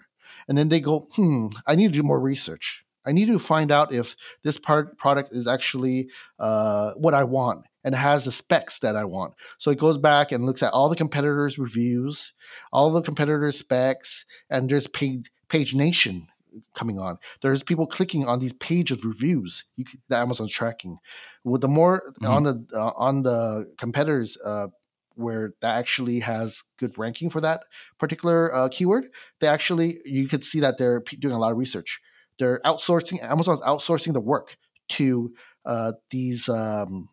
and 0.46 0.58
then 0.58 0.68
they 0.68 0.80
go, 0.80 1.08
hmm, 1.14 1.46
I 1.66 1.74
need 1.74 1.94
to 1.94 2.00
do 2.00 2.02
more 2.02 2.20
research. 2.20 2.84
I 3.06 3.12
need 3.12 3.28
to 3.28 3.38
find 3.38 3.72
out 3.72 3.94
if 3.94 4.16
this 4.42 4.58
part 4.58 4.98
product 4.98 5.30
is 5.32 5.48
actually 5.48 6.10
uh, 6.38 6.92
what 6.94 7.14
I 7.14 7.24
want 7.24 7.64
and 7.84 7.94
has 7.94 8.24
the 8.24 8.32
specs 8.32 8.78
that 8.80 8.96
I 8.96 9.04
want. 9.04 9.34
So 9.58 9.70
it 9.70 9.78
goes 9.78 9.98
back 9.98 10.32
and 10.32 10.46
looks 10.46 10.62
at 10.62 10.72
all 10.72 10.88
the 10.88 10.96
competitors' 10.96 11.58
reviews, 11.58 12.32
all 12.72 12.90
the 12.90 13.02
competitors' 13.02 13.58
specs, 13.58 14.24
and 14.50 14.68
there's 14.68 14.86
page 14.86 15.30
pagination 15.48 16.26
coming 16.74 16.98
on. 16.98 17.18
There's 17.42 17.62
people 17.62 17.86
clicking 17.86 18.26
on 18.26 18.38
these 18.38 18.52
page 18.52 18.90
of 18.90 19.04
reviews 19.04 19.64
you, 19.76 19.84
that 20.08 20.22
Amazon's 20.22 20.52
tracking. 20.52 20.98
With 21.44 21.60
the 21.60 21.68
more 21.68 22.02
mm-hmm. 22.20 22.26
on 22.26 22.42
the 22.44 22.66
uh, 22.74 22.92
on 22.96 23.22
the 23.22 23.72
competitors. 23.78 24.38
Uh, 24.44 24.68
where 25.16 25.52
that 25.60 25.76
actually 25.76 26.18
has 26.18 26.64
good 26.76 26.98
ranking 26.98 27.30
for 27.30 27.40
that 27.40 27.62
particular 28.00 28.52
uh, 28.52 28.68
keyword, 28.68 29.06
they 29.38 29.46
actually 29.46 29.98
you 30.04 30.26
could 30.26 30.42
see 30.42 30.58
that 30.58 30.76
they're 30.76 31.04
doing 31.20 31.32
a 31.32 31.38
lot 31.38 31.52
of 31.52 31.56
research. 31.56 32.00
They're 32.40 32.60
outsourcing. 32.64 33.22
Amazon's 33.22 33.60
outsourcing 33.60 34.12
the 34.12 34.20
work 34.20 34.56
to 34.88 35.32
uh, 35.64 35.92
these 36.10 36.48
um, 36.48 37.08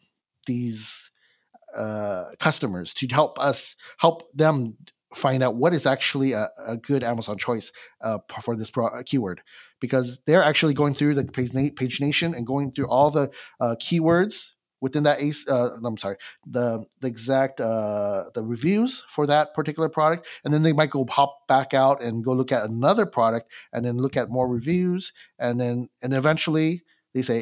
these 0.51 1.11
uh, 1.75 2.25
customers 2.39 2.93
to 2.99 3.07
help 3.07 3.39
us 3.39 3.75
help 3.97 4.17
them 4.33 4.77
find 5.13 5.43
out 5.43 5.55
what 5.55 5.73
is 5.73 5.85
actually 5.85 6.31
a, 6.33 6.49
a 6.67 6.77
good 6.77 7.03
Amazon 7.03 7.37
choice 7.37 7.71
uh, 8.01 8.19
for 8.41 8.55
this 8.55 8.69
pro- 8.69 8.87
uh, 8.87 9.03
keyword. 9.05 9.41
Because 9.79 10.19
they're 10.25 10.43
actually 10.43 10.73
going 10.73 10.93
through 10.93 11.15
the 11.15 11.25
page, 11.25 11.51
pagination 11.51 12.35
and 12.35 12.45
going 12.45 12.71
through 12.71 12.87
all 12.87 13.09
the 13.11 13.31
uh, 13.59 13.75
keywords 13.79 14.51
within 14.79 15.03
that 15.03 15.21
ace 15.21 15.47
uh, 15.47 15.69
i'm 15.85 15.97
sorry 16.05 16.17
the 16.47 16.83
the 17.01 17.07
exact 17.07 17.61
uh, 17.61 18.23
the 18.33 18.43
reviews 18.43 19.03
for 19.07 19.27
that 19.27 19.53
particular 19.53 19.89
product. 19.89 20.27
And 20.43 20.53
then 20.53 20.63
they 20.63 20.73
might 20.73 20.89
go 20.89 21.05
pop 21.05 21.47
back 21.47 21.73
out 21.73 22.01
and 22.01 22.23
go 22.23 22.33
look 22.33 22.51
at 22.51 22.65
another 22.65 23.05
product 23.05 23.51
and 23.71 23.85
then 23.85 23.97
look 23.97 24.17
at 24.17 24.29
more 24.29 24.47
reviews. 24.47 25.13
And 25.37 25.59
then 25.61 25.89
and 26.01 26.13
eventually 26.13 26.81
they 27.13 27.21
say 27.21 27.39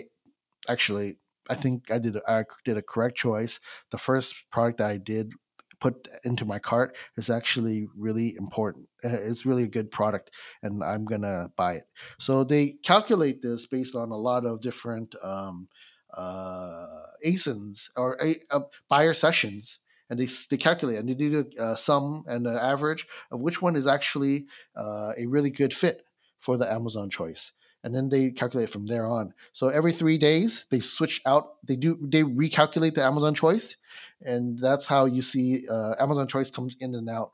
actually 0.68 1.19
i 1.50 1.56
think 1.56 1.92
i 1.92 2.00
did 2.00 2.18
i 2.28 2.44
did 2.64 2.78
a 2.78 2.82
correct 2.82 3.16
choice 3.16 3.60
the 3.92 3.98
first 3.98 4.50
product 4.52 4.78
that 4.78 4.90
i 4.90 4.98
did 4.98 5.34
put 5.80 6.10
into 6.26 6.44
my 6.44 6.60
cart 6.60 6.98
is 7.16 7.30
actually 7.30 7.88
really 7.98 8.36
important 8.38 8.90
it's 9.02 9.46
really 9.46 9.64
a 9.64 9.68
good 9.68 9.90
product 9.92 10.30
and 10.62 10.84
i'm 10.84 11.06
gonna 11.06 11.50
buy 11.56 11.74
it 11.74 11.86
so 12.18 12.44
they 12.44 12.76
calculate 12.84 13.42
this 13.42 13.66
based 13.66 13.96
on 13.96 14.12
a 14.12 14.18
lot 14.18 14.46
of 14.46 14.60
different 14.60 15.16
um, 15.24 15.70
uh, 16.14 16.88
ASINs 17.26 17.90
or 17.96 18.18
uh, 18.52 18.62
buyer 18.88 19.14
sessions, 19.14 19.80
and 20.10 20.20
they 20.20 20.28
they 20.50 20.58
calculate 20.58 20.98
and 20.98 21.10
they 21.10 21.14
do 21.14 21.46
a 21.60 21.64
uh, 21.64 21.76
sum 21.76 22.24
and 22.28 22.48
an 22.48 22.58
average 22.58 23.08
of 23.32 23.40
which 23.40 23.62
one 23.62 23.76
is 23.76 23.88
actually 23.88 24.46
uh, 24.76 25.12
a 25.18 25.28
really 25.28 25.52
good 25.52 25.74
fit 25.74 26.04
for 26.40 26.58
the 26.58 26.72
Amazon 26.72 27.10
choice. 27.10 27.52
And 27.84 27.96
then 27.96 28.10
they 28.10 28.32
calculate 28.32 28.70
from 28.70 28.88
there 28.88 29.06
on. 29.06 29.34
So 29.54 29.70
every 29.70 29.94
three 29.94 30.18
days, 30.18 30.68
they 30.70 30.80
switch 30.80 31.22
out. 31.26 31.56
They 31.66 31.78
do 31.78 31.98
they 32.02 32.24
recalculate 32.24 32.96
the 32.96 33.06
Amazon 33.06 33.34
choice, 33.34 33.78
and 34.22 34.60
that's 34.60 34.86
how 34.86 35.06
you 35.06 35.22
see 35.22 35.66
uh, 35.72 35.94
Amazon 35.98 36.28
choice 36.28 36.52
comes 36.52 36.76
in 36.80 36.94
and 36.94 37.10
out 37.10 37.32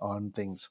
on 0.00 0.30
things. 0.30 0.68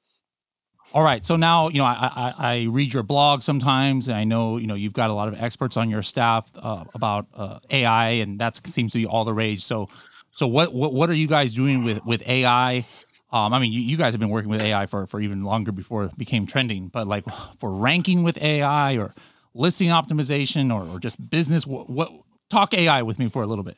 All 0.91 1.03
right. 1.03 1.23
So 1.23 1.36
now, 1.36 1.67
you 1.67 1.77
know, 1.77 1.86
I, 1.86 2.12
I, 2.15 2.34
I, 2.38 2.63
read 2.63 2.93
your 2.93 3.03
blog 3.03 3.43
sometimes, 3.43 4.08
and 4.08 4.17
I 4.17 4.23
know, 4.23 4.58
you 4.58 4.65
know, 4.65 4.73
you've 4.73 4.93
got 4.93 5.12
a 5.12 5.13
lot 5.13 5.27
of 5.27 5.39
experts 5.39 5.77
on 5.77 5.88
your 5.88 6.01
staff 6.01 6.49
uh, 6.55 6.86
about 6.95 7.27
uh, 7.36 7.60
AI, 7.69 8.10
and 8.10 8.39
that 8.39 8.65
seems 8.65 8.93
to 8.93 8.97
be 8.97 9.05
all 9.05 9.23
the 9.23 9.34
rage. 9.34 9.63
So, 9.63 9.88
so 10.32 10.47
what, 10.47 10.73
what, 10.73 10.93
what 10.93 11.10
are 11.12 11.15
you 11.15 11.27
guys 11.27 11.53
doing 11.53 11.84
with, 11.84 12.03
with 12.05 12.27
AI? 12.27 12.88
Um, 13.32 13.54
I 13.54 13.60
mean, 13.60 13.72
you, 13.72 13.82
you 13.82 13.96
guys 13.98 14.13
have 14.13 14.20
been 14.20 14.30
working 14.30 14.50
with 14.50 14.62
AI 14.62 14.86
for, 14.88 15.06
for 15.06 15.20
even 15.20 15.44
longer 15.44 15.72
before 15.72 16.06
it 16.06 16.18
became 16.18 16.48
trending, 16.48 16.88
but 16.88 17.08
like 17.08 17.26
for 17.60 17.72
ranking 17.72 18.24
with 18.24 18.42
AI 18.42 18.98
or 18.98 19.13
listing 19.54 19.89
optimization 19.89 20.74
or, 20.74 20.88
or 20.96 21.00
just 21.00 21.30
business, 21.30 21.68
what, 21.68 21.89
what 21.89 22.12
talk 22.50 22.74
AI 22.74 23.04
with 23.04 23.20
me 23.20 23.30
for 23.30 23.44
a 23.44 23.48
little 23.48 23.63
bit. 23.63 23.78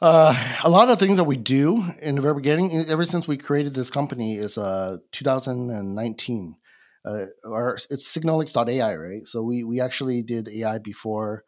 Uh, 0.00 0.34
a 0.64 0.70
lot 0.70 0.88
of 0.88 0.98
things 0.98 1.16
that 1.16 1.24
we 1.24 1.36
do 1.36 1.84
in 2.00 2.16
the 2.16 2.20
very 2.20 2.34
beginning, 2.34 2.84
ever 2.88 3.04
since 3.04 3.28
we 3.28 3.36
created 3.36 3.74
this 3.74 3.90
company, 3.90 4.34
is 4.34 4.58
uh, 4.58 4.96
2019. 5.12 6.56
Uh, 7.04 7.26
our 7.46 7.74
it's 7.88 8.16
Signalytics.ai, 8.16 8.96
right? 8.96 9.28
So 9.28 9.44
we 9.44 9.62
we 9.62 9.80
actually 9.80 10.22
did 10.22 10.48
AI 10.48 10.78
before 10.78 11.44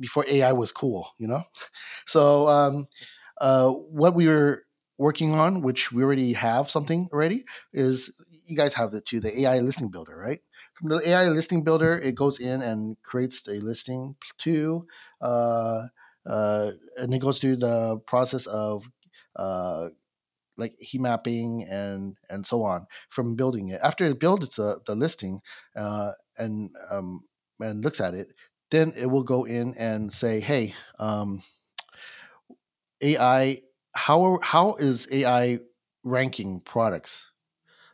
before 0.00 0.24
AI 0.28 0.52
was 0.52 0.72
cool, 0.72 1.12
you 1.18 1.28
know. 1.28 1.44
So 2.06 2.48
um, 2.48 2.88
uh, 3.40 3.70
what 3.70 4.14
we 4.14 4.26
were 4.26 4.64
working 4.98 5.32
on, 5.34 5.62
which 5.62 5.92
we 5.92 6.02
already 6.02 6.32
have 6.34 6.68
something 6.70 7.08
already, 7.12 7.44
is 7.72 8.12
you 8.46 8.56
guys 8.56 8.74
have 8.74 8.90
the 8.90 9.00
two, 9.00 9.20
the 9.20 9.42
AI 9.42 9.60
listing 9.60 9.90
builder, 9.90 10.16
right? 10.16 10.40
From 10.74 10.88
the 10.90 11.00
AI 11.08 11.28
listing 11.28 11.64
builder, 11.64 11.98
it 11.98 12.14
goes 12.14 12.38
in 12.38 12.62
and 12.62 12.96
creates 13.02 13.46
a 13.48 13.60
listing 13.60 14.16
to 14.38 14.86
uh, 15.20 15.82
uh, 16.26 16.72
and 16.98 17.12
it 17.14 17.18
goes 17.18 17.38
through 17.38 17.56
the 17.56 17.98
process 18.06 18.46
of 18.46 18.88
uh, 19.36 19.88
like 20.56 20.74
heat 20.78 21.00
mapping 21.00 21.66
and 21.70 22.16
and 22.28 22.46
so 22.46 22.62
on 22.62 22.86
from 23.10 23.34
building 23.36 23.70
it. 23.70 23.80
After 23.82 24.04
it 24.06 24.20
builds 24.20 24.56
the, 24.56 24.80
the 24.86 24.94
listing 24.94 25.40
uh, 25.76 26.12
and 26.38 26.70
um, 26.90 27.24
and 27.60 27.82
looks 27.82 28.00
at 28.00 28.14
it, 28.14 28.28
then 28.70 28.92
it 28.96 29.06
will 29.06 29.24
go 29.24 29.44
in 29.44 29.74
and 29.78 30.12
say, 30.12 30.40
"Hey, 30.40 30.74
um, 30.98 31.42
AI, 33.02 33.60
how 33.94 34.38
how 34.42 34.74
is 34.76 35.08
AI 35.12 35.60
ranking 36.04 36.60
products?" 36.60 37.30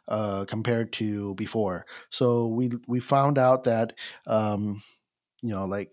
Uh, 0.09 0.47
compared 0.47 0.91
to 0.95 1.35
before, 1.35 1.85
so 2.11 2.47
we 2.49 2.71
we 2.87 2.99
found 2.99 3.37
out 3.39 3.65
that 3.65 3.93
um, 4.27 4.83
you 5.43 5.51
know 5.51 5.67
like 5.67 5.91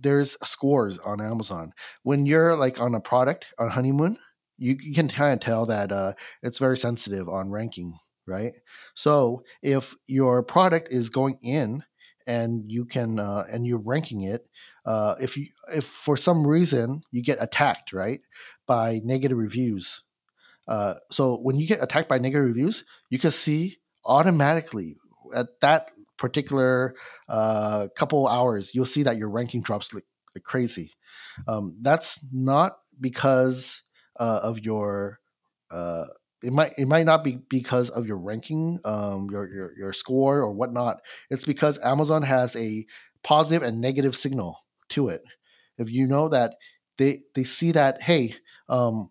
there's 0.00 0.36
scores 0.46 0.98
on 0.98 1.20
Amazon. 1.20 1.72
When 2.02 2.26
you're 2.26 2.56
like 2.56 2.80
on 2.80 2.94
a 2.94 3.00
product 3.00 3.52
on 3.58 3.70
honeymoon, 3.70 4.18
you, 4.56 4.76
you 4.80 4.94
can 4.94 5.08
kind 5.08 5.34
of 5.34 5.40
tell 5.40 5.66
that 5.66 5.92
uh, 5.92 6.12
it's 6.42 6.58
very 6.58 6.76
sensitive 6.76 7.28
on 7.28 7.50
ranking, 7.50 7.98
right? 8.26 8.52
So 8.94 9.42
if 9.62 9.94
your 10.06 10.42
product 10.42 10.88
is 10.90 11.10
going 11.10 11.38
in 11.42 11.82
and 12.26 12.70
you 12.70 12.84
can 12.84 13.18
uh, 13.18 13.44
and 13.50 13.66
you're 13.66 13.82
ranking 13.82 14.22
it, 14.24 14.46
uh, 14.88 15.16
if 15.20 15.36
you 15.36 15.48
if 15.74 15.84
for 15.84 16.16
some 16.16 16.46
reason 16.46 17.02
you 17.10 17.22
get 17.22 17.36
attacked, 17.42 17.92
right, 17.92 18.22
by 18.66 19.02
negative 19.04 19.36
reviews. 19.36 20.02
Uh, 20.66 20.94
so 21.10 21.36
when 21.36 21.56
you 21.56 21.66
get 21.66 21.82
attacked 21.82 22.08
by 22.08 22.16
negative 22.16 22.48
reviews, 22.48 22.84
you 23.10 23.18
can 23.18 23.30
see 23.30 23.76
automatically 24.06 24.96
at 25.34 25.60
that 25.60 25.90
particular 26.16 26.94
uh, 27.28 27.88
couple 27.96 28.26
hours, 28.26 28.74
you'll 28.74 28.86
see 28.86 29.02
that 29.02 29.18
your 29.18 29.30
ranking 29.30 29.60
drops 29.60 29.92
like, 29.92 30.06
like 30.34 30.42
crazy. 30.42 30.92
Um, 31.46 31.76
that's 31.82 32.24
not 32.32 32.78
because 32.98 33.82
uh, 34.18 34.40
of 34.42 34.58
your. 34.60 35.20
Uh, 35.70 36.06
it 36.42 36.52
might 36.52 36.72
it 36.78 36.88
might 36.88 37.04
not 37.04 37.24
be 37.24 37.40
because 37.50 37.90
of 37.90 38.06
your 38.06 38.18
ranking, 38.18 38.78
um, 38.86 39.28
your, 39.30 39.48
your 39.50 39.72
your 39.76 39.92
score 39.92 40.38
or 40.38 40.52
whatnot. 40.52 41.02
It's 41.28 41.44
because 41.44 41.78
Amazon 41.84 42.22
has 42.22 42.56
a 42.56 42.86
positive 43.22 43.62
and 43.62 43.82
negative 43.82 44.16
signal 44.16 44.56
to 44.90 45.08
it. 45.08 45.22
If 45.78 45.90
you 45.90 46.06
know 46.06 46.28
that 46.28 46.54
they 46.96 47.20
they 47.34 47.44
see 47.44 47.72
that 47.72 48.02
hey, 48.02 48.34
um, 48.68 49.10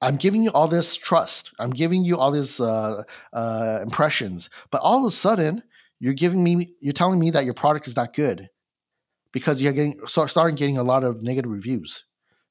I'm 0.00 0.16
giving 0.16 0.42
you 0.42 0.50
all 0.50 0.68
this 0.68 0.96
trust. 0.96 1.52
I'm 1.58 1.70
giving 1.70 2.04
you 2.04 2.18
all 2.18 2.30
these 2.30 2.60
uh, 2.60 3.02
uh, 3.32 3.80
impressions, 3.82 4.50
but 4.70 4.80
all 4.82 4.98
of 4.98 5.04
a 5.04 5.10
sudden 5.10 5.62
you're 5.98 6.14
giving 6.14 6.42
me 6.42 6.74
you're 6.80 6.92
telling 6.92 7.18
me 7.18 7.30
that 7.30 7.44
your 7.44 7.54
product 7.54 7.88
is 7.88 7.96
not 7.96 8.14
good 8.14 8.48
because 9.32 9.62
you're 9.62 9.72
getting 9.72 10.00
start 10.06 10.30
starting 10.30 10.56
getting 10.56 10.78
a 10.78 10.82
lot 10.82 11.04
of 11.04 11.22
negative 11.22 11.50
reviews 11.50 12.04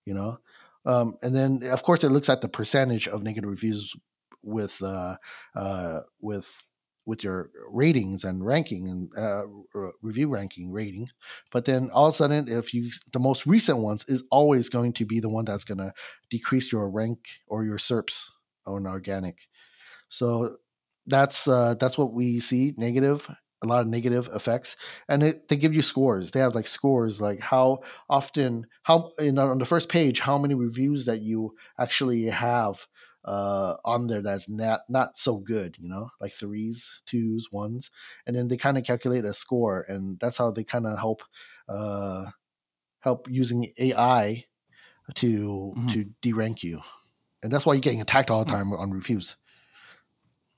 you 0.06 0.13
know 0.13 0.38
um, 0.86 1.15
and 1.21 1.36
then 1.36 1.62
of 1.71 1.84
course 1.84 2.04
it 2.04 2.10
looks 2.10 2.30
at 2.30 2.41
the 2.41 2.47
percentage 2.47 3.08
of 3.08 3.23
negative 3.23 3.49
reviews 3.49 3.95
with 4.43 4.82
uh, 4.84 5.15
uh, 5.56 6.01
with 6.21 6.65
with 7.05 7.23
your 7.23 7.51
ratings 7.69 8.23
and 8.23 8.45
ranking 8.45 8.87
and 8.87 9.11
uh, 9.17 9.43
review 10.01 10.27
ranking 10.27 10.71
rating 10.71 11.09
but 11.51 11.65
then 11.65 11.89
all 11.93 12.07
of 12.07 12.13
a 12.13 12.17
sudden 12.17 12.47
if 12.47 12.73
you 12.73 12.89
the 13.13 13.19
most 13.19 13.45
recent 13.45 13.79
ones 13.79 14.05
is 14.07 14.23
always 14.31 14.69
going 14.69 14.93
to 14.93 15.05
be 15.05 15.19
the 15.19 15.29
one 15.29 15.45
that's 15.45 15.65
going 15.65 15.77
to 15.77 15.93
decrease 16.29 16.71
your 16.71 16.89
rank 16.89 17.19
or 17.47 17.63
your 17.63 17.77
serps 17.77 18.29
on 18.65 18.85
organic. 18.85 19.47
So 20.09 20.57
that's 21.07 21.47
uh, 21.47 21.75
that's 21.79 21.97
what 21.97 22.13
we 22.13 22.39
see 22.39 22.73
negative 22.77 23.29
a 23.63 23.67
lot 23.67 23.81
of 23.81 23.87
negative 23.87 24.29
effects 24.35 24.75
and 25.07 25.23
it, 25.23 25.47
they 25.47 25.55
give 25.55 25.73
you 25.73 25.81
scores. 25.81 26.31
They 26.31 26.39
have 26.39 26.53
like 26.53 26.67
scores 26.67 27.21
like 27.21 27.39
how 27.39 27.79
often 28.09 28.67
how 28.83 29.11
know 29.19 29.49
on 29.49 29.59
the 29.59 29.65
first 29.65 29.89
page 29.89 30.19
how 30.19 30.37
many 30.37 30.53
reviews 30.53 31.05
that 31.05 31.21
you 31.21 31.55
actually 31.79 32.25
have 32.25 32.85
uh, 33.25 33.75
on 33.83 34.07
there 34.07 34.21
that's 34.21 34.47
not 34.47 34.81
not 34.89 35.17
so 35.17 35.38
good, 35.39 35.75
you 35.79 35.88
know, 35.89 36.09
like 36.21 36.31
threes, 36.31 37.01
twos, 37.05 37.51
ones, 37.51 37.91
and 38.25 38.35
then 38.35 38.47
they 38.47 38.57
kind 38.57 38.77
of 38.77 38.83
calculate 38.83 39.25
a 39.25 39.33
score, 39.33 39.85
and 39.89 40.19
that's 40.19 40.38
how 40.38 40.51
they 40.51 40.63
kind 40.63 40.85
of 40.88 40.97
help 40.99 41.23
uh, 41.67 42.25
help 42.99 43.27
using 43.29 43.71
AI 43.79 44.45
to 45.15 45.73
Mhm. 45.77 45.89
to 45.91 46.05
derank 46.21 46.63
you, 46.63 46.81
and 47.43 47.51
that's 47.51 47.65
why 47.65 47.73
you're 47.73 47.81
getting 47.81 48.01
attacked 48.01 48.29
all 48.31 48.43
the 48.45 48.51
time 48.51 48.71
on 48.73 48.91
reviews. 48.91 49.35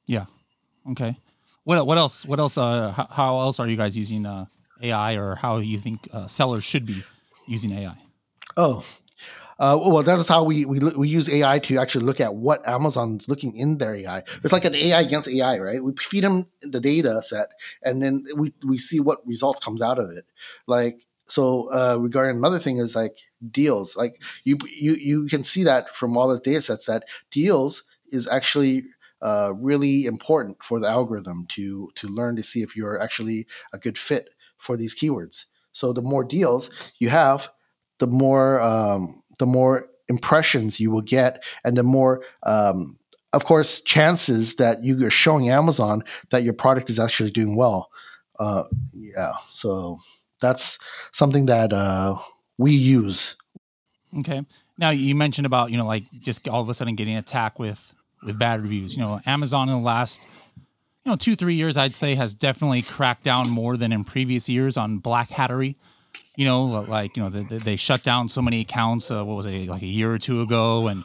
Yeah. 0.07 0.25
Okay. 0.91 1.17
What 1.63 1.85
what 1.85 1.97
else? 1.97 2.25
What 2.25 2.39
else? 2.39 2.57
Uh, 2.57 2.91
how, 2.91 3.07
how 3.09 3.39
else 3.39 3.59
are 3.59 3.67
you 3.67 3.75
guys 3.75 3.97
using 3.97 4.25
uh, 4.25 4.45
AI, 4.81 5.15
or 5.15 5.35
how 5.35 5.57
you 5.57 5.79
think 5.79 6.07
uh, 6.13 6.27
sellers 6.27 6.63
should 6.63 6.85
be 6.85 7.03
using 7.47 7.71
AI? 7.71 7.97
Oh, 8.55 8.85
uh, 9.59 9.77
well, 9.79 10.03
that 10.03 10.19
is 10.19 10.27
how 10.27 10.43
we, 10.43 10.65
we 10.65 10.79
we 10.97 11.09
use 11.09 11.31
AI 11.31 11.59
to 11.59 11.77
actually 11.77 12.05
look 12.05 12.21
at 12.21 12.35
what 12.35 12.67
Amazon's 12.67 13.27
looking 13.27 13.55
in 13.55 13.77
their 13.77 13.95
AI. 13.95 14.19
It's 14.43 14.53
like 14.53 14.65
an 14.65 14.75
AI 14.75 15.01
against 15.01 15.27
AI, 15.27 15.57
right? 15.59 15.83
We 15.83 15.93
feed 15.99 16.23
them 16.23 16.47
the 16.61 16.79
data 16.79 17.21
set, 17.21 17.47
and 17.81 18.01
then 18.01 18.25
we 18.35 18.53
we 18.65 18.77
see 18.77 18.99
what 18.99 19.19
results 19.25 19.59
comes 19.63 19.81
out 19.81 19.97
of 19.97 20.09
it. 20.11 20.25
Like 20.67 21.07
so, 21.27 21.69
uh, 21.71 21.97
regarding 21.99 22.37
another 22.37 22.59
thing 22.59 22.77
is 22.77 22.95
like 22.95 23.17
deals. 23.49 23.95
Like 23.95 24.21
you 24.43 24.57
you 24.79 24.93
you 24.93 25.25
can 25.27 25.43
see 25.43 25.63
that 25.63 25.95
from 25.95 26.15
all 26.17 26.27
the 26.27 26.39
data 26.39 26.61
sets 26.61 26.85
that 26.85 27.03
deals 27.31 27.83
is 28.09 28.27
actually 28.27 28.83
uh, 29.21 29.53
really 29.55 30.05
important 30.05 30.63
for 30.63 30.79
the 30.79 30.87
algorithm 30.87 31.47
to 31.49 31.89
to 31.95 32.07
learn 32.07 32.35
to 32.35 32.43
see 32.43 32.61
if 32.61 32.75
you're 32.75 33.01
actually 33.01 33.47
a 33.73 33.77
good 33.77 33.97
fit 33.97 34.29
for 34.57 34.77
these 34.77 34.95
keywords. 34.95 35.45
So 35.71 35.93
the 35.93 36.01
more 36.01 36.23
deals 36.23 36.69
you 36.99 37.09
have, 37.09 37.49
the 37.99 38.07
more 38.07 38.59
um, 38.61 39.21
the 39.39 39.45
more 39.45 39.87
impressions 40.07 40.79
you 40.79 40.91
will 40.91 41.01
get, 41.01 41.43
and 41.63 41.77
the 41.77 41.83
more, 41.83 42.23
um, 42.43 42.97
of 43.33 43.45
course, 43.45 43.81
chances 43.81 44.55
that 44.55 44.83
you 44.83 45.05
are 45.05 45.11
showing 45.11 45.49
Amazon 45.49 46.03
that 46.31 46.43
your 46.43 46.53
product 46.53 46.89
is 46.89 46.99
actually 46.99 47.31
doing 47.31 47.55
well. 47.55 47.89
Uh, 48.39 48.63
yeah, 48.93 49.33
so 49.51 49.99
that's 50.39 50.77
something 51.11 51.47
that 51.47 51.73
uh, 51.73 52.15
we 52.57 52.71
use. 52.71 53.35
Okay. 54.19 54.45
Now 54.77 54.91
you 54.91 55.15
mentioned 55.15 55.45
about 55.45 55.71
you 55.71 55.77
know 55.77 55.85
like 55.85 56.03
just 56.19 56.47
all 56.47 56.61
of 56.61 56.69
a 56.69 56.73
sudden 56.73 56.95
getting 56.95 57.15
attacked 57.15 57.59
with 57.59 57.93
with 58.23 58.37
bad 58.37 58.61
reviews. 58.61 58.95
You 58.95 59.01
know, 59.01 59.21
Amazon 59.25 59.69
in 59.69 59.75
the 59.75 59.81
last 59.81 60.25
you 60.55 61.11
know 61.11 61.15
two 61.15 61.35
three 61.35 61.55
years, 61.55 61.77
I'd 61.77 61.95
say, 61.95 62.15
has 62.15 62.33
definitely 62.33 62.83
cracked 62.83 63.23
down 63.23 63.49
more 63.49 63.75
than 63.75 63.91
in 63.91 64.03
previous 64.03 64.47
years 64.47 64.77
on 64.77 64.99
black 64.99 65.29
hattery. 65.29 65.75
You 66.37 66.45
know, 66.45 66.65
like 66.65 67.17
you 67.17 67.23
know 67.23 67.29
they, 67.29 67.57
they 67.57 67.75
shut 67.75 68.03
down 68.03 68.29
so 68.29 68.43
many 68.43 68.61
accounts. 68.61 69.09
Uh, 69.09 69.25
what 69.25 69.35
was 69.35 69.47
it 69.47 69.67
like 69.67 69.81
a 69.81 69.87
year 69.87 70.13
or 70.13 70.19
two 70.19 70.41
ago, 70.41 70.87
and 70.87 71.03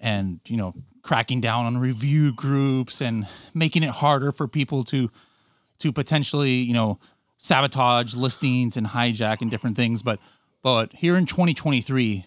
and 0.00 0.40
you 0.48 0.56
know 0.56 0.74
cracking 1.02 1.40
down 1.40 1.66
on 1.66 1.78
review 1.78 2.32
groups 2.34 3.00
and 3.00 3.28
making 3.54 3.84
it 3.84 3.90
harder 3.90 4.32
for 4.32 4.48
people 4.48 4.82
to 4.82 5.08
to 5.78 5.92
potentially 5.92 6.54
you 6.54 6.74
know 6.74 6.98
sabotage 7.36 8.16
listings 8.16 8.76
and 8.76 8.88
hijack 8.88 9.40
and 9.40 9.52
different 9.52 9.76
things. 9.76 10.02
But 10.02 10.18
but 10.64 10.92
here 10.94 11.16
in 11.16 11.26
2023, 11.26 12.26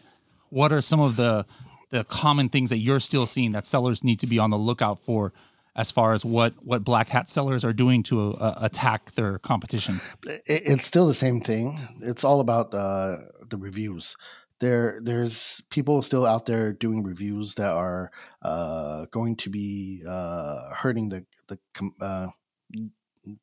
what 0.50 0.72
are 0.72 0.80
some 0.80 1.02
of 1.02 1.18
the 1.18 1.46
the 1.90 2.06
common 2.06 2.48
things 2.48 2.70
that 2.70 2.78
you're 2.78 3.02
still 3.02 3.26
seeing 3.26 3.52
that 3.52 3.66
sellers 3.66 4.02
need 4.02 4.22
to 4.22 4.28
be 4.28 4.40
on 4.40 4.50
the 4.50 4.58
lookout 4.58 5.00
for 5.00 5.34
as 5.76 5.92
far 5.92 6.14
as 6.14 6.24
what 6.24 6.54
what 6.62 6.84
black 6.84 7.10
hat 7.10 7.30
sellers 7.30 7.66
are 7.66 7.74
doing 7.74 8.04
to 8.04 8.34
uh, 8.36 8.56
attack 8.62 9.12
their 9.16 9.40
competition 9.40 10.00
It, 10.26 10.64
it's 10.66 10.86
still 10.86 11.08
the 11.08 11.14
same 11.14 11.42
thing. 11.42 11.80
It's 12.02 12.24
all 12.24 12.40
about 12.40 12.74
uh, 12.74 13.18
the 13.50 13.58
reviews. 13.58 14.16
There, 14.62 15.00
there's 15.04 15.62
people 15.70 16.02
still 16.02 16.26
out 16.26 16.46
there 16.46 16.72
doing 16.72 17.04
reviews 17.04 17.56
that 17.56 17.72
are 17.72 18.10
uh, 18.42 19.06
going 19.12 19.36
to 19.38 19.50
be 19.50 20.02
uh, 20.08 20.74
hurting 20.74 21.10
the 21.10 21.26
the 21.48 21.60
uh, 22.02 22.28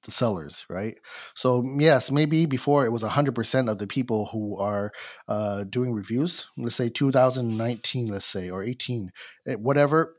the 0.04 0.10
sellers, 0.10 0.64
right? 0.70 0.98
So 1.34 1.64
yes, 1.78 2.10
maybe 2.10 2.46
before 2.46 2.86
it 2.86 2.92
was 2.92 3.02
hundred 3.02 3.34
percent 3.34 3.68
of 3.68 3.78
the 3.78 3.86
people 3.86 4.26
who 4.32 4.56
are 4.58 4.90
uh, 5.28 5.64
doing 5.64 5.92
reviews. 5.92 6.48
Let's 6.56 6.76
say 6.76 6.88
2019, 6.88 8.08
let's 8.08 8.24
say 8.24 8.48
or 8.48 8.62
18, 8.62 9.10
eh, 9.46 9.54
whatever. 9.54 10.16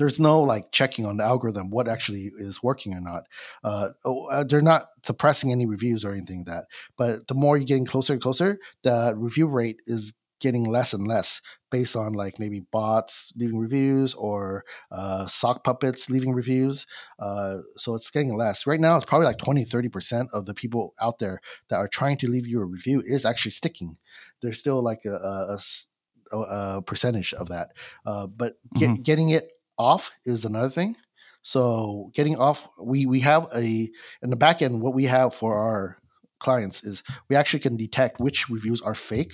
There's 0.00 0.18
no 0.18 0.40
like 0.40 0.72
checking 0.72 1.04
on 1.04 1.18
the 1.18 1.24
algorithm 1.24 1.68
what 1.68 1.86
actually 1.86 2.30
is 2.38 2.62
working 2.62 2.94
or 2.94 3.02
not. 3.02 3.24
Uh, 3.62 3.90
oh, 4.06 4.24
uh, 4.28 4.44
they're 4.44 4.62
not 4.62 4.86
suppressing 5.04 5.52
any 5.52 5.66
reviews 5.66 6.06
or 6.06 6.12
anything 6.12 6.38
like 6.38 6.46
that. 6.46 6.64
But 6.96 7.28
the 7.28 7.34
more 7.34 7.58
you're 7.58 7.66
getting 7.66 7.84
closer 7.84 8.14
and 8.14 8.22
closer, 8.22 8.58
the 8.82 9.12
review 9.14 9.46
rate 9.46 9.76
is 9.84 10.14
getting 10.40 10.64
less 10.64 10.94
and 10.94 11.06
less 11.06 11.42
based 11.70 11.94
on 11.94 12.14
like 12.14 12.38
maybe 12.38 12.60
bots 12.72 13.30
leaving 13.36 13.58
reviews 13.58 14.14
or 14.14 14.64
uh, 14.90 15.26
sock 15.26 15.64
puppets 15.64 16.08
leaving 16.08 16.32
reviews. 16.32 16.86
Uh, 17.18 17.58
so 17.76 17.94
it's 17.94 18.10
getting 18.10 18.34
less. 18.34 18.66
Right 18.66 18.80
now, 18.80 18.96
it's 18.96 19.04
probably 19.04 19.26
like 19.26 19.36
20, 19.36 19.64
30% 19.64 20.28
of 20.32 20.46
the 20.46 20.54
people 20.54 20.94
out 20.98 21.18
there 21.18 21.42
that 21.68 21.76
are 21.76 21.88
trying 21.88 22.16
to 22.16 22.26
leave 22.26 22.46
you 22.46 22.62
a 22.62 22.64
review 22.64 23.02
is 23.04 23.26
actually 23.26 23.50
sticking. 23.50 23.98
There's 24.40 24.58
still 24.58 24.82
like 24.82 25.04
a 25.04 26.82
percentage 26.86 27.34
of 27.34 27.48
that. 27.48 27.72
Uh, 28.06 28.26
but 28.26 28.54
get, 28.74 29.02
getting 29.02 29.28
it 29.28 29.50
off 29.80 30.10
is 30.24 30.44
another 30.44 30.68
thing. 30.68 30.94
So 31.42 32.10
getting 32.14 32.36
off, 32.36 32.68
we 32.78 33.06
we 33.06 33.20
have 33.20 33.48
a 33.54 33.90
in 34.22 34.30
the 34.30 34.36
back 34.36 34.60
end. 34.60 34.82
What 34.82 34.94
we 34.94 35.04
have 35.04 35.34
for 35.34 35.56
our 35.56 35.96
clients 36.38 36.84
is 36.84 37.02
we 37.28 37.36
actually 37.36 37.60
can 37.60 37.76
detect 37.76 38.20
which 38.20 38.48
reviews 38.50 38.82
are 38.82 38.94
fake 38.94 39.32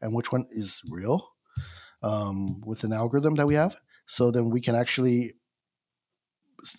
and 0.00 0.14
which 0.14 0.32
one 0.32 0.46
is 0.50 0.82
real 0.90 1.28
um, 2.02 2.60
with 2.64 2.82
an 2.84 2.92
algorithm 2.92 3.34
that 3.36 3.46
we 3.46 3.54
have. 3.54 3.76
So 4.06 4.30
then 4.30 4.50
we 4.50 4.60
can 4.60 4.74
actually 4.74 5.34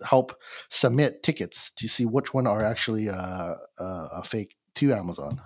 help 0.03 0.35
submit 0.69 1.21
tickets 1.21 1.71
to 1.77 1.87
see 1.87 2.05
which 2.05 2.33
one 2.33 2.47
are 2.47 2.63
actually 2.63 3.07
uh, 3.09 3.53
uh, 3.79 4.07
a 4.13 4.23
fake 4.23 4.55
to 4.75 4.93
Amazon. 4.93 5.41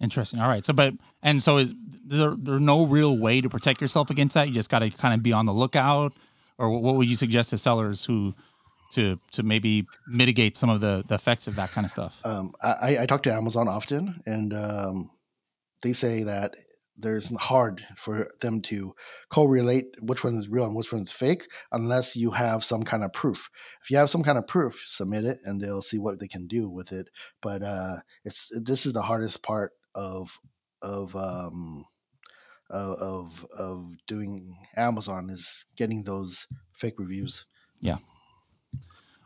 Interesting. 0.00 0.40
All 0.40 0.48
right. 0.48 0.64
So 0.64 0.72
but 0.72 0.94
and 1.22 1.42
so 1.42 1.58
is 1.58 1.74
there, 2.04 2.34
there 2.36 2.58
no 2.58 2.84
real 2.84 3.16
way 3.16 3.40
to 3.40 3.48
protect 3.48 3.80
yourself 3.80 4.10
against 4.10 4.34
that? 4.34 4.48
You 4.48 4.54
just 4.54 4.70
got 4.70 4.80
to 4.80 4.90
kind 4.90 5.14
of 5.14 5.22
be 5.22 5.32
on 5.32 5.46
the 5.46 5.52
lookout? 5.52 6.12
Or 6.58 6.70
what 6.70 6.94
would 6.94 7.08
you 7.08 7.16
suggest 7.16 7.50
to 7.50 7.58
sellers 7.58 8.04
who 8.04 8.34
to 8.92 9.20
to 9.32 9.42
maybe 9.42 9.86
mitigate 10.06 10.56
some 10.56 10.70
of 10.70 10.80
the 10.80 11.04
the 11.06 11.14
effects 11.14 11.48
of 11.48 11.56
that 11.56 11.72
kind 11.72 11.84
of 11.84 11.90
stuff? 11.90 12.20
Um, 12.24 12.52
I, 12.62 12.98
I 13.00 13.06
talk 13.06 13.22
to 13.24 13.32
Amazon 13.32 13.68
often, 13.68 14.22
and 14.26 14.54
um, 14.54 15.10
they 15.82 15.92
say 15.92 16.22
that 16.22 16.54
there's 16.98 17.34
hard 17.36 17.84
for 17.96 18.30
them 18.40 18.62
to 18.62 18.94
correlate 19.28 19.86
which 20.00 20.24
one 20.24 20.36
is 20.36 20.48
real 20.48 20.64
and 20.64 20.74
which 20.74 20.92
one 20.92 21.02
is 21.02 21.12
fake 21.12 21.46
unless 21.72 22.16
you 22.16 22.30
have 22.30 22.64
some 22.64 22.82
kind 22.82 23.04
of 23.04 23.12
proof. 23.12 23.50
If 23.82 23.90
you 23.90 23.98
have 23.98 24.10
some 24.10 24.22
kind 24.22 24.38
of 24.38 24.46
proof, 24.46 24.82
submit 24.86 25.24
it, 25.24 25.38
and 25.44 25.60
they'll 25.60 25.82
see 25.82 25.98
what 25.98 26.18
they 26.20 26.28
can 26.28 26.46
do 26.46 26.68
with 26.68 26.92
it. 26.92 27.08
But 27.42 27.62
uh, 27.62 27.96
it's 28.24 28.50
this 28.54 28.86
is 28.86 28.92
the 28.92 29.02
hardest 29.02 29.42
part 29.42 29.72
of 29.96 30.38
of 30.82 31.16
um, 31.16 31.86
of 32.70 33.46
of, 33.58 33.96
doing 34.06 34.56
Amazon 34.76 35.30
is 35.30 35.66
getting 35.76 36.04
those 36.04 36.46
fake 36.72 36.98
reviews. 36.98 37.46
Yeah. 37.80 37.96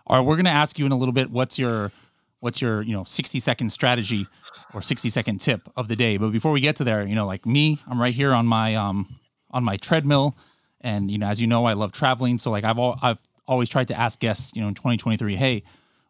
All 0.07 0.19
right, 0.19 0.27
we're 0.27 0.37
going 0.37 0.47
to 0.47 0.51
ask 0.51 0.79
you 0.79 0.87
in 0.87 0.93
a 0.93 0.97
little 0.97 1.13
bit 1.13 1.31
what's 1.31 1.59
your 1.59 1.93
what's 2.41 2.63
your 2.63 2.83
you 2.83 2.93
know 2.93 3.05
60 3.05 3.39
second 3.41 3.71
strategy 3.71 4.27
or 4.73 4.81
60 4.81 5.09
second 5.09 5.39
tip 5.39 5.69
of 5.77 5.89
the 5.89 5.97
day. 5.97 6.17
But 6.17 6.31
before 6.31 6.53
we 6.53 6.61
get 6.61 6.77
to 6.77 6.85
there, 6.85 7.07
you 7.07 7.15
know, 7.15 7.27
like 7.27 7.45
me, 7.45 7.81
I'm 7.87 8.01
right 8.01 8.15
here 8.15 8.33
on 8.33 8.47
my 8.47 8.75
um 8.75 9.19
on 9.51 9.65
my 9.65 9.77
treadmill, 9.77 10.37
and 10.81 11.11
you 11.11 11.19
know, 11.19 11.27
as 11.27 11.41
you 11.41 11.47
know, 11.47 11.65
I 11.65 11.75
love 11.75 11.93
traveling. 11.93 12.39
So 12.39 12.51
like 12.51 12.65
I've 12.65 12.79
al- 12.79 12.99
I've 13.03 13.21
always 13.47 13.69
tried 13.69 13.89
to 13.89 13.99
ask 13.99 14.21
guests, 14.21 14.53
you 14.55 14.63
know, 14.63 14.69
in 14.69 14.75
2023, 14.75 15.35
hey, 15.35 15.65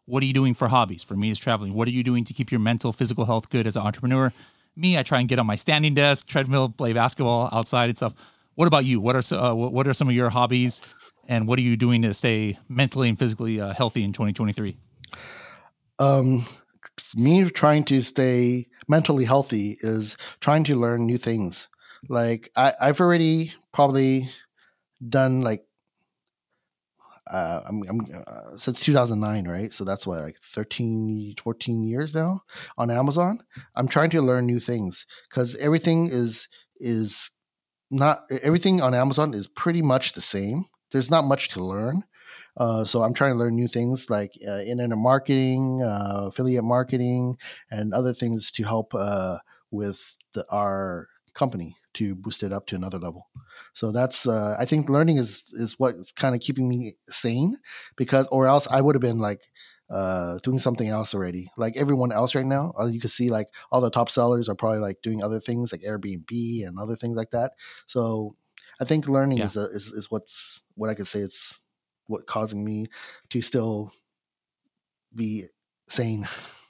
what 0.05 0.21
are 0.21 0.27
you 0.27 0.33
doing 0.33 0.53
for 0.53 0.67
hobbies? 0.67 1.01
For 1.01 1.15
me, 1.15 1.31
is 1.31 1.39
traveling. 1.39 1.73
What 1.73 1.87
are 1.87 1.91
you 1.91 2.03
doing 2.03 2.23
to 2.25 2.33
keep 2.33 2.51
your 2.51 2.59
mental, 2.59 2.91
physical 2.91 3.25
health 3.25 3.49
good 3.49 3.65
as 3.65 3.75
an 3.75 3.81
entrepreneur? 3.81 4.31
Me, 4.75 4.97
I 4.97 5.03
try 5.03 5.19
and 5.19 5.27
get 5.27 5.39
on 5.39 5.45
my 5.45 5.55
standing 5.55 5.93
desk, 5.93 6.27
treadmill, 6.27 6.69
play 6.69 6.93
basketball 6.93 7.49
outside 7.51 7.89
and 7.89 7.97
stuff. 7.97 8.13
What 8.55 8.67
about 8.67 8.85
you? 8.85 8.99
What 8.99 9.15
are 9.15 9.35
uh, 9.35 9.53
what 9.53 9.87
are 9.87 9.93
some 9.93 10.07
of 10.07 10.15
your 10.15 10.29
hobbies? 10.29 10.81
And 11.27 11.47
what 11.47 11.59
are 11.59 11.61
you 11.61 11.77
doing 11.77 12.01
to 12.01 12.13
stay 12.13 12.57
mentally 12.67 13.07
and 13.07 13.17
physically 13.17 13.61
uh, 13.61 13.73
healthy 13.73 14.03
in 14.03 14.11
2023? 14.11 14.77
um, 16.01 16.45
me 17.15 17.47
trying 17.49 17.83
to 17.85 18.01
stay 18.01 18.67
mentally 18.87 19.25
healthy 19.25 19.77
is 19.81 20.17
trying 20.39 20.63
to 20.65 20.75
learn 20.75 21.05
new 21.05 21.17
things. 21.17 21.67
Like 22.09 22.49
I, 22.55 22.73
I've 22.81 22.99
already 22.99 23.53
probably 23.71 24.29
done 25.07 25.41
like 25.41 25.63
uh, 27.31 27.61
I'm, 27.67 27.81
I'm 27.87 28.01
uh, 28.27 28.57
since 28.57 28.81
2009, 28.81 29.47
right? 29.47 29.73
So 29.73 29.85
that's 29.85 30.05
what 30.05 30.21
like 30.21 30.37
13, 30.43 31.35
14 31.41 31.83
years 31.83 32.13
now 32.13 32.41
on 32.77 32.91
Amazon. 32.91 33.39
I'm 33.75 33.87
trying 33.87 34.09
to 34.11 34.21
learn 34.21 34.45
new 34.45 34.59
things 34.59 35.05
because 35.29 35.55
everything 35.57 36.07
is 36.07 36.49
is 36.79 37.31
not 37.89 38.23
everything 38.41 38.81
on 38.81 38.93
Amazon 38.93 39.33
is 39.33 39.47
pretty 39.47 39.81
much 39.81 40.13
the 40.13 40.21
same. 40.21 40.65
There's 40.91 41.09
not 41.09 41.25
much 41.25 41.49
to 41.49 41.63
learn. 41.63 42.03
Uh, 42.57 42.83
so 42.83 43.03
I'm 43.03 43.13
trying 43.13 43.33
to 43.33 43.39
learn 43.39 43.55
new 43.55 43.67
things 43.67 44.09
like 44.09 44.33
uh, 44.45 44.59
internet 44.59 44.97
marketing, 44.97 45.81
uh, 45.83 46.27
affiliate 46.27 46.65
marketing, 46.65 47.37
and 47.69 47.93
other 47.93 48.13
things 48.13 48.51
to 48.53 48.63
help 48.63 48.93
uh, 48.93 49.37
with 49.71 50.17
the, 50.33 50.45
our 50.49 51.07
company 51.33 51.77
to 51.95 52.15
boost 52.15 52.43
it 52.43 52.53
up 52.53 52.67
to 52.67 52.75
another 52.75 52.97
level. 52.99 53.29
So 53.73 53.91
that's 53.91 54.27
uh, 54.27 54.55
I 54.59 54.65
think 54.65 54.89
learning 54.89 55.17
is 55.17 55.51
is 55.53 55.75
what's 55.77 56.11
kind 56.11 56.35
of 56.35 56.41
keeping 56.41 56.69
me 56.69 56.93
sane 57.09 57.57
because 57.97 58.27
or 58.27 58.47
else 58.47 58.67
I 58.67 58.81
would 58.81 58.95
have 58.95 59.01
been 59.01 59.19
like 59.19 59.41
uh, 59.89 60.39
doing 60.43 60.57
something 60.57 60.87
else 60.87 61.13
already. 61.13 61.51
Like 61.57 61.75
everyone 61.75 62.11
else 62.11 62.33
right 62.35 62.45
now, 62.45 62.73
uh, 62.79 62.85
you 62.87 62.99
can 63.01 63.09
see 63.09 63.29
like 63.29 63.47
all 63.71 63.81
the 63.81 63.91
top 63.91 64.09
sellers 64.09 64.47
are 64.47 64.55
probably 64.55 64.79
like 64.79 65.01
doing 65.01 65.21
other 65.23 65.39
things 65.39 65.71
like 65.71 65.81
Airbnb 65.81 66.65
and 66.65 66.79
other 66.79 66.95
things 66.95 67.17
like 67.17 67.31
that. 67.31 67.53
So 67.87 68.35
I 68.79 68.85
think 68.85 69.07
learning 69.07 69.39
Yeah. 69.39 69.45
is, 69.45 69.57
a, 69.57 69.65
is 69.71 69.87
is 69.91 70.09
what's 70.09 70.63
what 70.75 70.89
I 70.89 70.95
could 70.95 71.07
say 71.07 71.19
it's 71.19 71.63
what 72.07 72.25
causing 72.27 72.63
me 72.65 72.87
to 73.29 73.41
still 73.41 73.91
be 75.13 75.45
sane. 75.87 76.27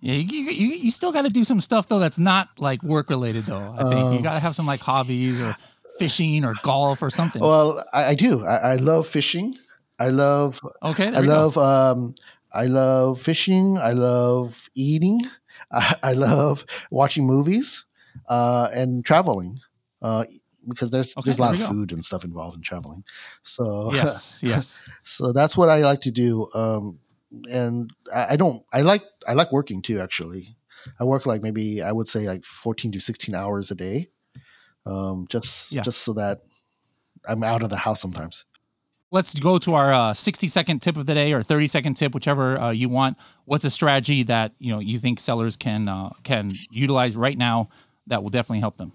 Yeah, 0.00 0.14
you, 0.14 0.38
you, 0.42 0.50
you 0.50 0.68
you 0.84 0.90
still 0.90 1.10
got 1.12 1.22
to 1.22 1.30
do 1.30 1.42
some 1.44 1.60
stuff 1.60 1.88
though 1.88 1.98
that's 1.98 2.18
not 2.18 2.48
like 2.58 2.82
work 2.82 3.10
related 3.10 3.46
though. 3.46 3.74
I 3.76 3.84
think 3.84 4.10
you 4.10 4.16
Um, 4.18 4.22
got 4.22 4.34
to 4.34 4.40
have 4.40 4.54
some 4.54 4.66
like 4.66 4.80
hobbies 4.80 5.40
or 5.40 5.56
fishing 5.98 6.44
or 6.44 6.54
golf 6.62 7.02
or 7.02 7.10
something. 7.10 7.40
Well, 7.42 7.82
I, 7.92 8.04
I 8.08 8.14
do. 8.14 8.44
I, 8.44 8.56
I 8.56 8.76
love 8.76 9.06
fishing. 9.08 9.54
I 9.98 10.08
love 10.08 10.60
okay, 10.82 11.10
there 11.10 11.18
I 11.18 11.20
we 11.22 11.26
go. 11.26 11.32
love 11.32 11.56
um 11.58 12.14
I 12.52 12.66
love 12.66 13.20
fishing. 13.20 13.78
I 13.78 13.92
love 13.92 14.68
eating. 14.74 15.22
I, 15.72 15.96
I 16.02 16.12
love 16.12 16.64
watching 16.90 17.26
movies 17.26 17.84
uh, 18.28 18.68
and 18.72 19.04
traveling 19.04 19.60
uh, 20.02 20.24
because 20.68 20.90
there's 20.90 21.16
Okay, 21.16 21.24
there's 21.26 21.38
a 21.38 21.42
lot 21.42 21.54
of 21.54 21.60
go. 21.60 21.66
food 21.66 21.92
and 21.92 22.04
stuff 22.04 22.24
involved 22.24 22.56
in 22.56 22.62
traveling. 22.62 23.04
So 23.44 23.90
Yes, 23.94 24.40
yes. 24.44 24.84
so 25.02 25.32
that's 25.32 25.56
what 25.56 25.68
I 25.70 25.78
like 25.80 26.02
to 26.02 26.10
do. 26.10 26.48
Um, 26.54 26.98
and 27.50 27.90
I, 28.14 28.26
I 28.32 28.36
don't. 28.36 28.62
I 28.72 28.82
like 28.82 29.02
I 29.28 29.34
like 29.34 29.52
working 29.52 29.82
too. 29.82 30.00
Actually, 30.00 30.56
I 31.00 31.04
work 31.04 31.26
like 31.26 31.42
maybe 31.42 31.82
I 31.82 31.92
would 31.92 32.08
say 32.08 32.26
like 32.26 32.44
fourteen 32.44 32.92
to 32.92 33.00
sixteen 33.00 33.34
hours 33.34 33.70
a 33.70 33.74
day, 33.74 34.08
um, 34.84 35.26
just 35.28 35.72
Yeah. 35.72 35.82
just 35.82 36.02
so 36.02 36.12
that 36.14 36.42
I'm 37.28 37.42
out 37.42 37.62
of 37.62 37.70
the 37.70 37.76
house 37.76 38.00
sometimes. 38.00 38.44
Let's 39.12 39.38
go 39.38 39.56
to 39.58 39.74
our 39.74 39.92
uh, 39.92 40.12
60 40.14 40.48
second 40.48 40.80
tip 40.82 40.96
of 40.96 41.06
the 41.06 41.14
day 41.14 41.32
or 41.32 41.40
30 41.40 41.68
second 41.68 41.94
tip, 41.94 42.12
whichever 42.12 42.58
uh, 42.60 42.70
you 42.70 42.88
want. 42.88 43.16
What's 43.44 43.62
a 43.64 43.70
strategy 43.70 44.24
that 44.24 44.52
you 44.58 44.72
know 44.72 44.80
you 44.80 44.98
think 44.98 45.20
sellers 45.20 45.56
can 45.56 45.88
uh, 45.88 46.10
can 46.24 46.54
utilize 46.70 47.16
right 47.16 47.38
now 47.38 47.68
that 48.08 48.22
will 48.22 48.30
definitely 48.30 48.60
help 48.60 48.78
them? 48.78 48.92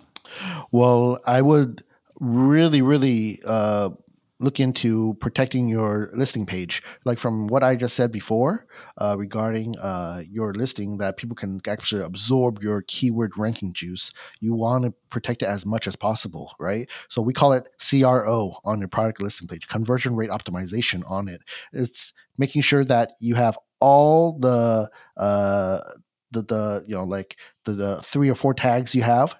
Well, 0.71 1.19
I 1.25 1.41
would 1.41 1.83
really, 2.19 2.81
really 2.81 3.39
uh, 3.45 3.89
look 4.41 4.59
into 4.59 5.13
protecting 5.15 5.67
your 5.67 6.09
listing 6.13 6.45
page. 6.45 6.83
Like 7.05 7.19
from 7.19 7.47
what 7.47 7.63
I 7.63 7.75
just 7.75 7.95
said 7.95 8.11
before 8.11 8.65
uh, 8.97 9.15
regarding 9.17 9.77
uh, 9.77 10.23
your 10.29 10.53
listing, 10.53 10.97
that 10.97 11.17
people 11.17 11.35
can 11.35 11.61
actually 11.67 12.03
absorb 12.03 12.61
your 12.61 12.83
keyword 12.87 13.37
ranking 13.37 13.73
juice. 13.73 14.11
You 14.39 14.53
want 14.53 14.85
to 14.85 14.93
protect 15.09 15.43
it 15.43 15.47
as 15.47 15.65
much 15.65 15.87
as 15.87 15.95
possible, 15.95 16.53
right? 16.59 16.89
So 17.07 17.21
we 17.21 17.33
call 17.33 17.53
it 17.53 17.67
CRO 17.79 18.57
on 18.65 18.79
your 18.79 18.89
product 18.89 19.21
listing 19.21 19.47
page, 19.47 19.67
conversion 19.67 20.15
rate 20.15 20.31
optimization 20.31 21.09
on 21.09 21.27
it. 21.27 21.41
It's 21.71 22.11
making 22.37 22.63
sure 22.63 22.83
that 22.85 23.11
you 23.19 23.35
have 23.35 23.57
all 23.79 24.37
the 24.39 24.89
uh, 25.17 25.79
the, 26.31 26.41
the 26.43 26.83
you 26.87 26.95
know 26.95 27.03
like 27.03 27.37
the, 27.65 27.73
the 27.73 28.01
three 28.01 28.29
or 28.29 28.35
four 28.35 28.53
tags 28.53 28.95
you 28.95 29.03
have 29.03 29.35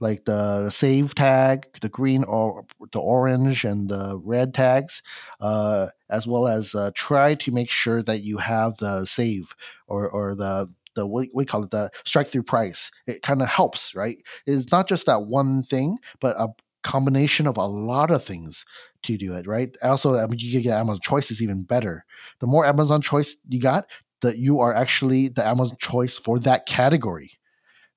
like 0.00 0.24
the 0.24 0.70
save 0.70 1.14
tag, 1.14 1.66
the 1.80 1.88
green 1.88 2.24
or 2.24 2.64
the 2.92 3.00
orange 3.00 3.64
and 3.64 3.90
the 3.90 4.20
red 4.22 4.54
tags, 4.54 5.02
uh, 5.40 5.88
as 6.10 6.26
well 6.26 6.46
as 6.46 6.74
uh, 6.74 6.90
try 6.94 7.34
to 7.34 7.52
make 7.52 7.70
sure 7.70 8.02
that 8.02 8.22
you 8.22 8.38
have 8.38 8.76
the 8.78 9.04
save 9.04 9.54
or, 9.86 10.08
or 10.08 10.34
the 10.34 10.68
the 10.94 11.06
what 11.06 11.28
we 11.34 11.44
call 11.44 11.64
it 11.64 11.70
the 11.70 11.90
strike 12.04 12.28
through 12.28 12.44
price. 12.44 12.90
It 13.06 13.22
kind 13.22 13.42
of 13.42 13.48
helps, 13.48 13.94
right? 13.94 14.22
It's 14.46 14.70
not 14.70 14.88
just 14.88 15.06
that 15.06 15.26
one 15.26 15.64
thing, 15.64 15.98
but 16.20 16.36
a 16.38 16.48
combination 16.84 17.46
of 17.46 17.56
a 17.56 17.66
lot 17.66 18.10
of 18.10 18.22
things 18.22 18.64
to 19.02 19.16
do 19.16 19.34
it, 19.34 19.46
right? 19.46 19.76
Also, 19.82 20.16
I 20.16 20.26
mean, 20.26 20.38
you 20.38 20.60
get 20.60 20.74
Amazon 20.74 21.00
Choice 21.02 21.30
is 21.30 21.42
even 21.42 21.64
better. 21.64 22.04
The 22.40 22.46
more 22.46 22.64
Amazon 22.64 23.02
Choice 23.02 23.36
you 23.48 23.60
got, 23.60 23.86
that 24.20 24.38
you 24.38 24.60
are 24.60 24.72
actually 24.72 25.28
the 25.28 25.46
Amazon 25.46 25.76
Choice 25.80 26.18
for 26.18 26.38
that 26.40 26.66
category 26.66 27.32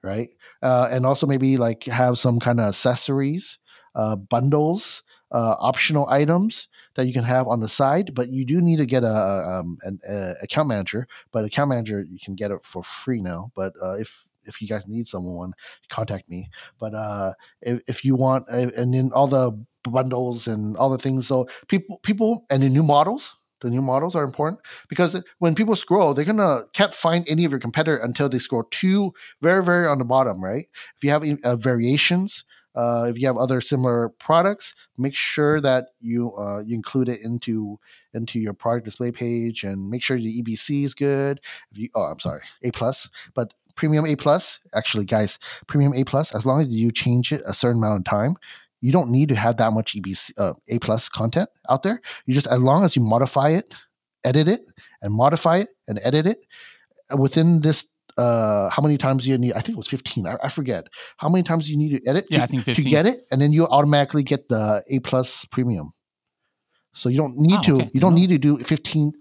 right? 0.04 0.30
Uh, 0.62 0.88
and 0.92 1.06
also 1.06 1.28
maybe 1.28 1.58
like 1.58 1.84
have 1.86 2.18
some 2.18 2.40
kind 2.40 2.60
of 2.60 2.68
accessories, 2.68 3.60
uh, 3.96 4.16
bundles, 4.16 5.04
uh, 5.32 5.56
optional 5.60 6.08
items 6.10 6.68
that 6.96 7.06
you 7.08 7.14
can 7.14 7.24
have 7.24 7.48
on 7.48 7.60
the 7.60 7.68
side. 7.68 8.14
But 8.14 8.30
you 8.30 8.46
do 8.46 8.62
need 8.62 8.78
to 8.78 8.86
get 8.86 9.04
a, 9.04 9.08
um, 9.08 9.78
an 9.84 10.00
a 10.08 10.34
account 10.44 10.70
manager. 10.70 11.08
But 11.32 11.46
account 11.46 11.70
manager 11.70 12.06
you 12.10 12.20
can 12.24 12.36
get 12.36 12.52
it 12.52 12.64
for 12.64 12.84
free 12.84 13.22
now. 13.22 13.52
But 13.56 13.74
uh, 13.82 13.96
if 14.00 14.28
if 14.46 14.62
you 14.62 14.68
guys 14.68 14.88
need 14.88 15.08
someone, 15.08 15.54
contact 15.90 16.30
me. 16.30 16.50
But 16.80 16.94
uh, 16.94 17.34
if, 17.62 17.82
if 17.88 18.06
you 18.06 18.16
want, 18.16 18.46
uh, 18.50 18.72
and 18.78 18.94
then 18.94 19.12
all 19.14 19.28
the 19.28 19.52
bundles 19.84 20.48
and 20.48 20.78
all 20.78 20.90
the 20.90 20.98
things, 20.98 21.28
so 21.28 21.48
people 21.68 22.00
people 22.04 22.46
and 22.50 22.64
the 22.64 22.70
new 22.70 22.84
models. 22.84 23.37
The 23.62 23.70
new 23.70 23.82
models 23.82 24.16
are 24.16 24.24
important 24.24 24.60
because 24.88 25.24
when 25.40 25.56
people 25.56 25.76
scroll, 25.76 26.14
they're 26.14 26.26
gonna 26.26 26.62
can't 26.74 26.94
find 26.94 27.28
any 27.28 27.46
of 27.46 27.52
your 27.52 27.60
competitor 27.60 27.98
until 27.98 28.30
they 28.30 28.40
scroll 28.40 28.64
to 28.64 29.14
very 29.42 29.64
very 29.64 29.88
on 29.88 30.00
the 30.00 30.06
bottom 30.06 30.44
right? 30.44 30.68
If 30.96 31.04
you 31.04 31.10
have 31.10 31.24
uh, 31.44 31.56
variations 31.56 32.46
uh, 32.78 33.08
if 33.10 33.20
you 33.20 33.26
have 33.26 33.38
other 33.38 33.60
similar 33.60 34.10
products 34.20 34.76
make 34.98 35.16
sure 35.16 35.60
that 35.60 35.88
you 36.00 36.34
uh, 36.36 36.60
you 36.60 36.76
include 36.76 37.10
it 37.10 37.20
into 37.22 37.80
into 38.14 38.40
your 38.40 38.54
product 38.54 38.86
display 38.86 39.12
page 39.12 39.64
and 39.64 39.90
make 39.90 40.04
sure 40.04 40.16
the 40.16 40.42
ebc 40.42 40.84
is 40.84 40.94
good. 40.94 41.40
If 41.72 41.78
you 41.80 41.90
oh 41.96 42.04
i'm 42.04 42.20
sorry 42.20 42.42
a 42.64 42.72
plus 42.72 43.10
but 43.34 43.54
premium 43.76 44.06
a 44.06 44.16
plus 44.16 44.60
actually 44.76 45.06
guys 45.06 45.40
premium 45.66 45.94
a 45.96 46.04
plus 46.04 46.36
as 46.36 46.46
long 46.46 46.62
as 46.62 46.70
you 46.70 46.92
change 46.92 47.32
it 47.32 47.42
a 47.46 47.54
certain 47.54 47.78
amount 47.78 48.00
of 48.00 48.06
time 48.06 48.36
you 48.82 48.92
don't 48.92 49.10
need 49.10 49.30
to 49.30 49.36
have 49.36 49.58
that 49.58 49.72
much 49.74 49.96
ebc 49.96 50.32
uh, 50.38 50.54
a 50.70 50.78
plus 50.80 51.10
content 51.10 51.50
out 51.70 51.84
there 51.84 52.00
you 52.26 52.34
just 52.34 52.48
as 52.48 52.62
long 52.62 52.84
as 52.84 52.96
you 52.96 53.02
modify 53.02 53.50
it 53.50 53.74
edit 54.24 54.48
it 54.48 54.62
and 55.02 55.14
modify 55.14 55.58
it 55.58 55.70
and 55.88 56.00
edit 56.04 56.26
it 56.28 56.40
uh, 57.12 57.18
within 57.18 57.62
this 57.62 57.88
uh 58.18 58.70
how 58.70 58.82
many 58.82 58.98
times 58.98 59.28
you 59.28 59.38
need 59.38 59.54
i 59.54 59.60
think 59.62 59.76
it 59.76 59.78
was 59.78 59.88
15 59.88 60.26
i, 60.28 60.36
I 60.44 60.50
forget 60.50 60.86
how 61.18 61.30
many 61.30 61.44
times 61.44 61.70
you 61.70 61.78
need 61.78 61.92
to 61.98 62.10
edit 62.10 62.26
Yeah, 62.30 62.40
to, 62.40 62.44
I 62.44 62.48
think 62.48 62.66
to 62.66 62.74
get 62.82 63.06
it 63.06 63.26
and 63.32 63.40
then 63.42 63.54
you 63.54 63.68
automatically 63.68 64.24
get 64.24 64.50
the 64.50 64.84
a 64.90 65.00
plus 65.00 65.46
premium 65.46 65.94
so 66.94 67.10
you 67.10 67.18
don't 67.18 67.38
need 67.38 67.60
Oh, 67.60 67.62
to 67.64 67.76
okay. 67.82 67.90
you 67.94 68.00
don't 68.00 68.14
No. 68.16 68.20
need 68.22 68.30
to 68.30 68.38
do 68.40 68.58
15 68.58 69.14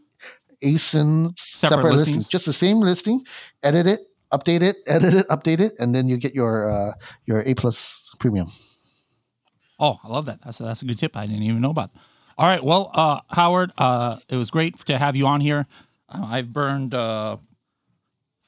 asins 0.64 1.38
separate, 1.38 1.84
listings. 1.84 2.16
listings. 2.16 2.28
just 2.28 2.46
the 2.46 2.52
same 2.52 2.80
listing 2.80 3.22
edit 3.62 3.86
it 3.86 4.00
update 4.32 4.62
it 4.62 4.76
edit 4.86 5.14
it 5.14 5.28
update 5.28 5.60
it 5.60 5.72
and 5.78 5.94
then 5.94 6.08
you 6.08 6.16
get 6.16 6.34
your 6.34 6.68
uh 6.70 6.92
your 7.26 7.40
a 7.46 7.54
plus 7.54 8.10
premium 8.18 8.50
Oh, 9.78 9.98
I 10.02 10.08
love 10.08 10.26
that. 10.26 10.42
That's 10.42 10.60
a, 10.60 10.64
that's 10.64 10.82
a 10.82 10.84
good 10.84 10.98
tip. 10.98 11.16
I 11.16 11.26
didn't 11.26 11.42
even 11.42 11.60
know 11.60 11.70
about. 11.70 11.90
All 12.38 12.46
right, 12.46 12.62
well, 12.62 12.90
uh, 12.94 13.20
Howard, 13.30 13.72
uh, 13.78 14.18
it 14.28 14.36
was 14.36 14.50
great 14.50 14.78
to 14.80 14.98
have 14.98 15.16
you 15.16 15.26
on 15.26 15.40
here. 15.40 15.66
Uh, 16.08 16.26
I've 16.28 16.52
burned 16.52 16.94
uh, 16.94 17.38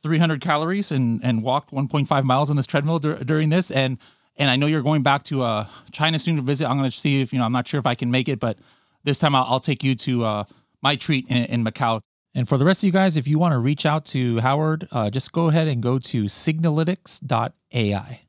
300 0.03 0.41
calories 0.41 0.93
and 0.93 1.25
and 1.25 1.43
walked 1.43 1.71
1.5 1.71 2.25
miles 2.25 2.51
on 2.51 2.57
this 2.57 2.67
treadmill 2.67 2.99
dur- 2.99 3.25
during 3.25 3.49
this, 3.49 3.71
and 3.71 3.99
and 4.37 4.51
I 4.51 4.57
know 4.57 4.67
you're 4.67 4.83
going 4.83 5.03
back 5.03 5.25
to 5.25 5.43
uh, 5.43 5.67
China 5.91 6.19
soon 6.19 6.37
to 6.37 6.43
visit. 6.43 6.69
I'm 6.69 6.77
going 6.77 6.91
to 6.91 6.97
see 6.97 7.23
if 7.23 7.33
you 7.33 7.39
know. 7.39 7.47
I'm 7.47 7.53
not 7.53 7.67
sure 7.67 7.81
if 7.81 7.87
I 7.87 7.95
can 7.95 8.11
make 8.11 8.29
it, 8.29 8.39
but 8.39 8.59
this 9.05 9.19
time 9.19 9.35
I'll, 9.35 9.45
I'll 9.45 9.61
take 9.61 9.83
you 9.83 9.95
to 9.95 10.25
uh, 10.25 10.45
my 10.83 10.95
treat 10.95 11.27
in, 11.29 11.45
in 11.47 11.65
Macau. 11.65 12.01
And 12.35 12.47
for 12.47 12.59
the 12.59 12.67
rest 12.67 12.83
of 12.83 12.87
you 12.87 12.93
guys, 12.93 13.17
if 13.17 13.27
you 13.27 13.39
want 13.39 13.53
to 13.53 13.59
reach 13.59 13.87
out 13.87 14.05
to 14.07 14.39
Howard, 14.41 14.87
just 15.11 15.33
go 15.33 15.49
ahead 15.49 15.67
and 15.67 15.83
go 15.83 15.99
to 15.99 16.25
signalytics.ai. 16.25 18.21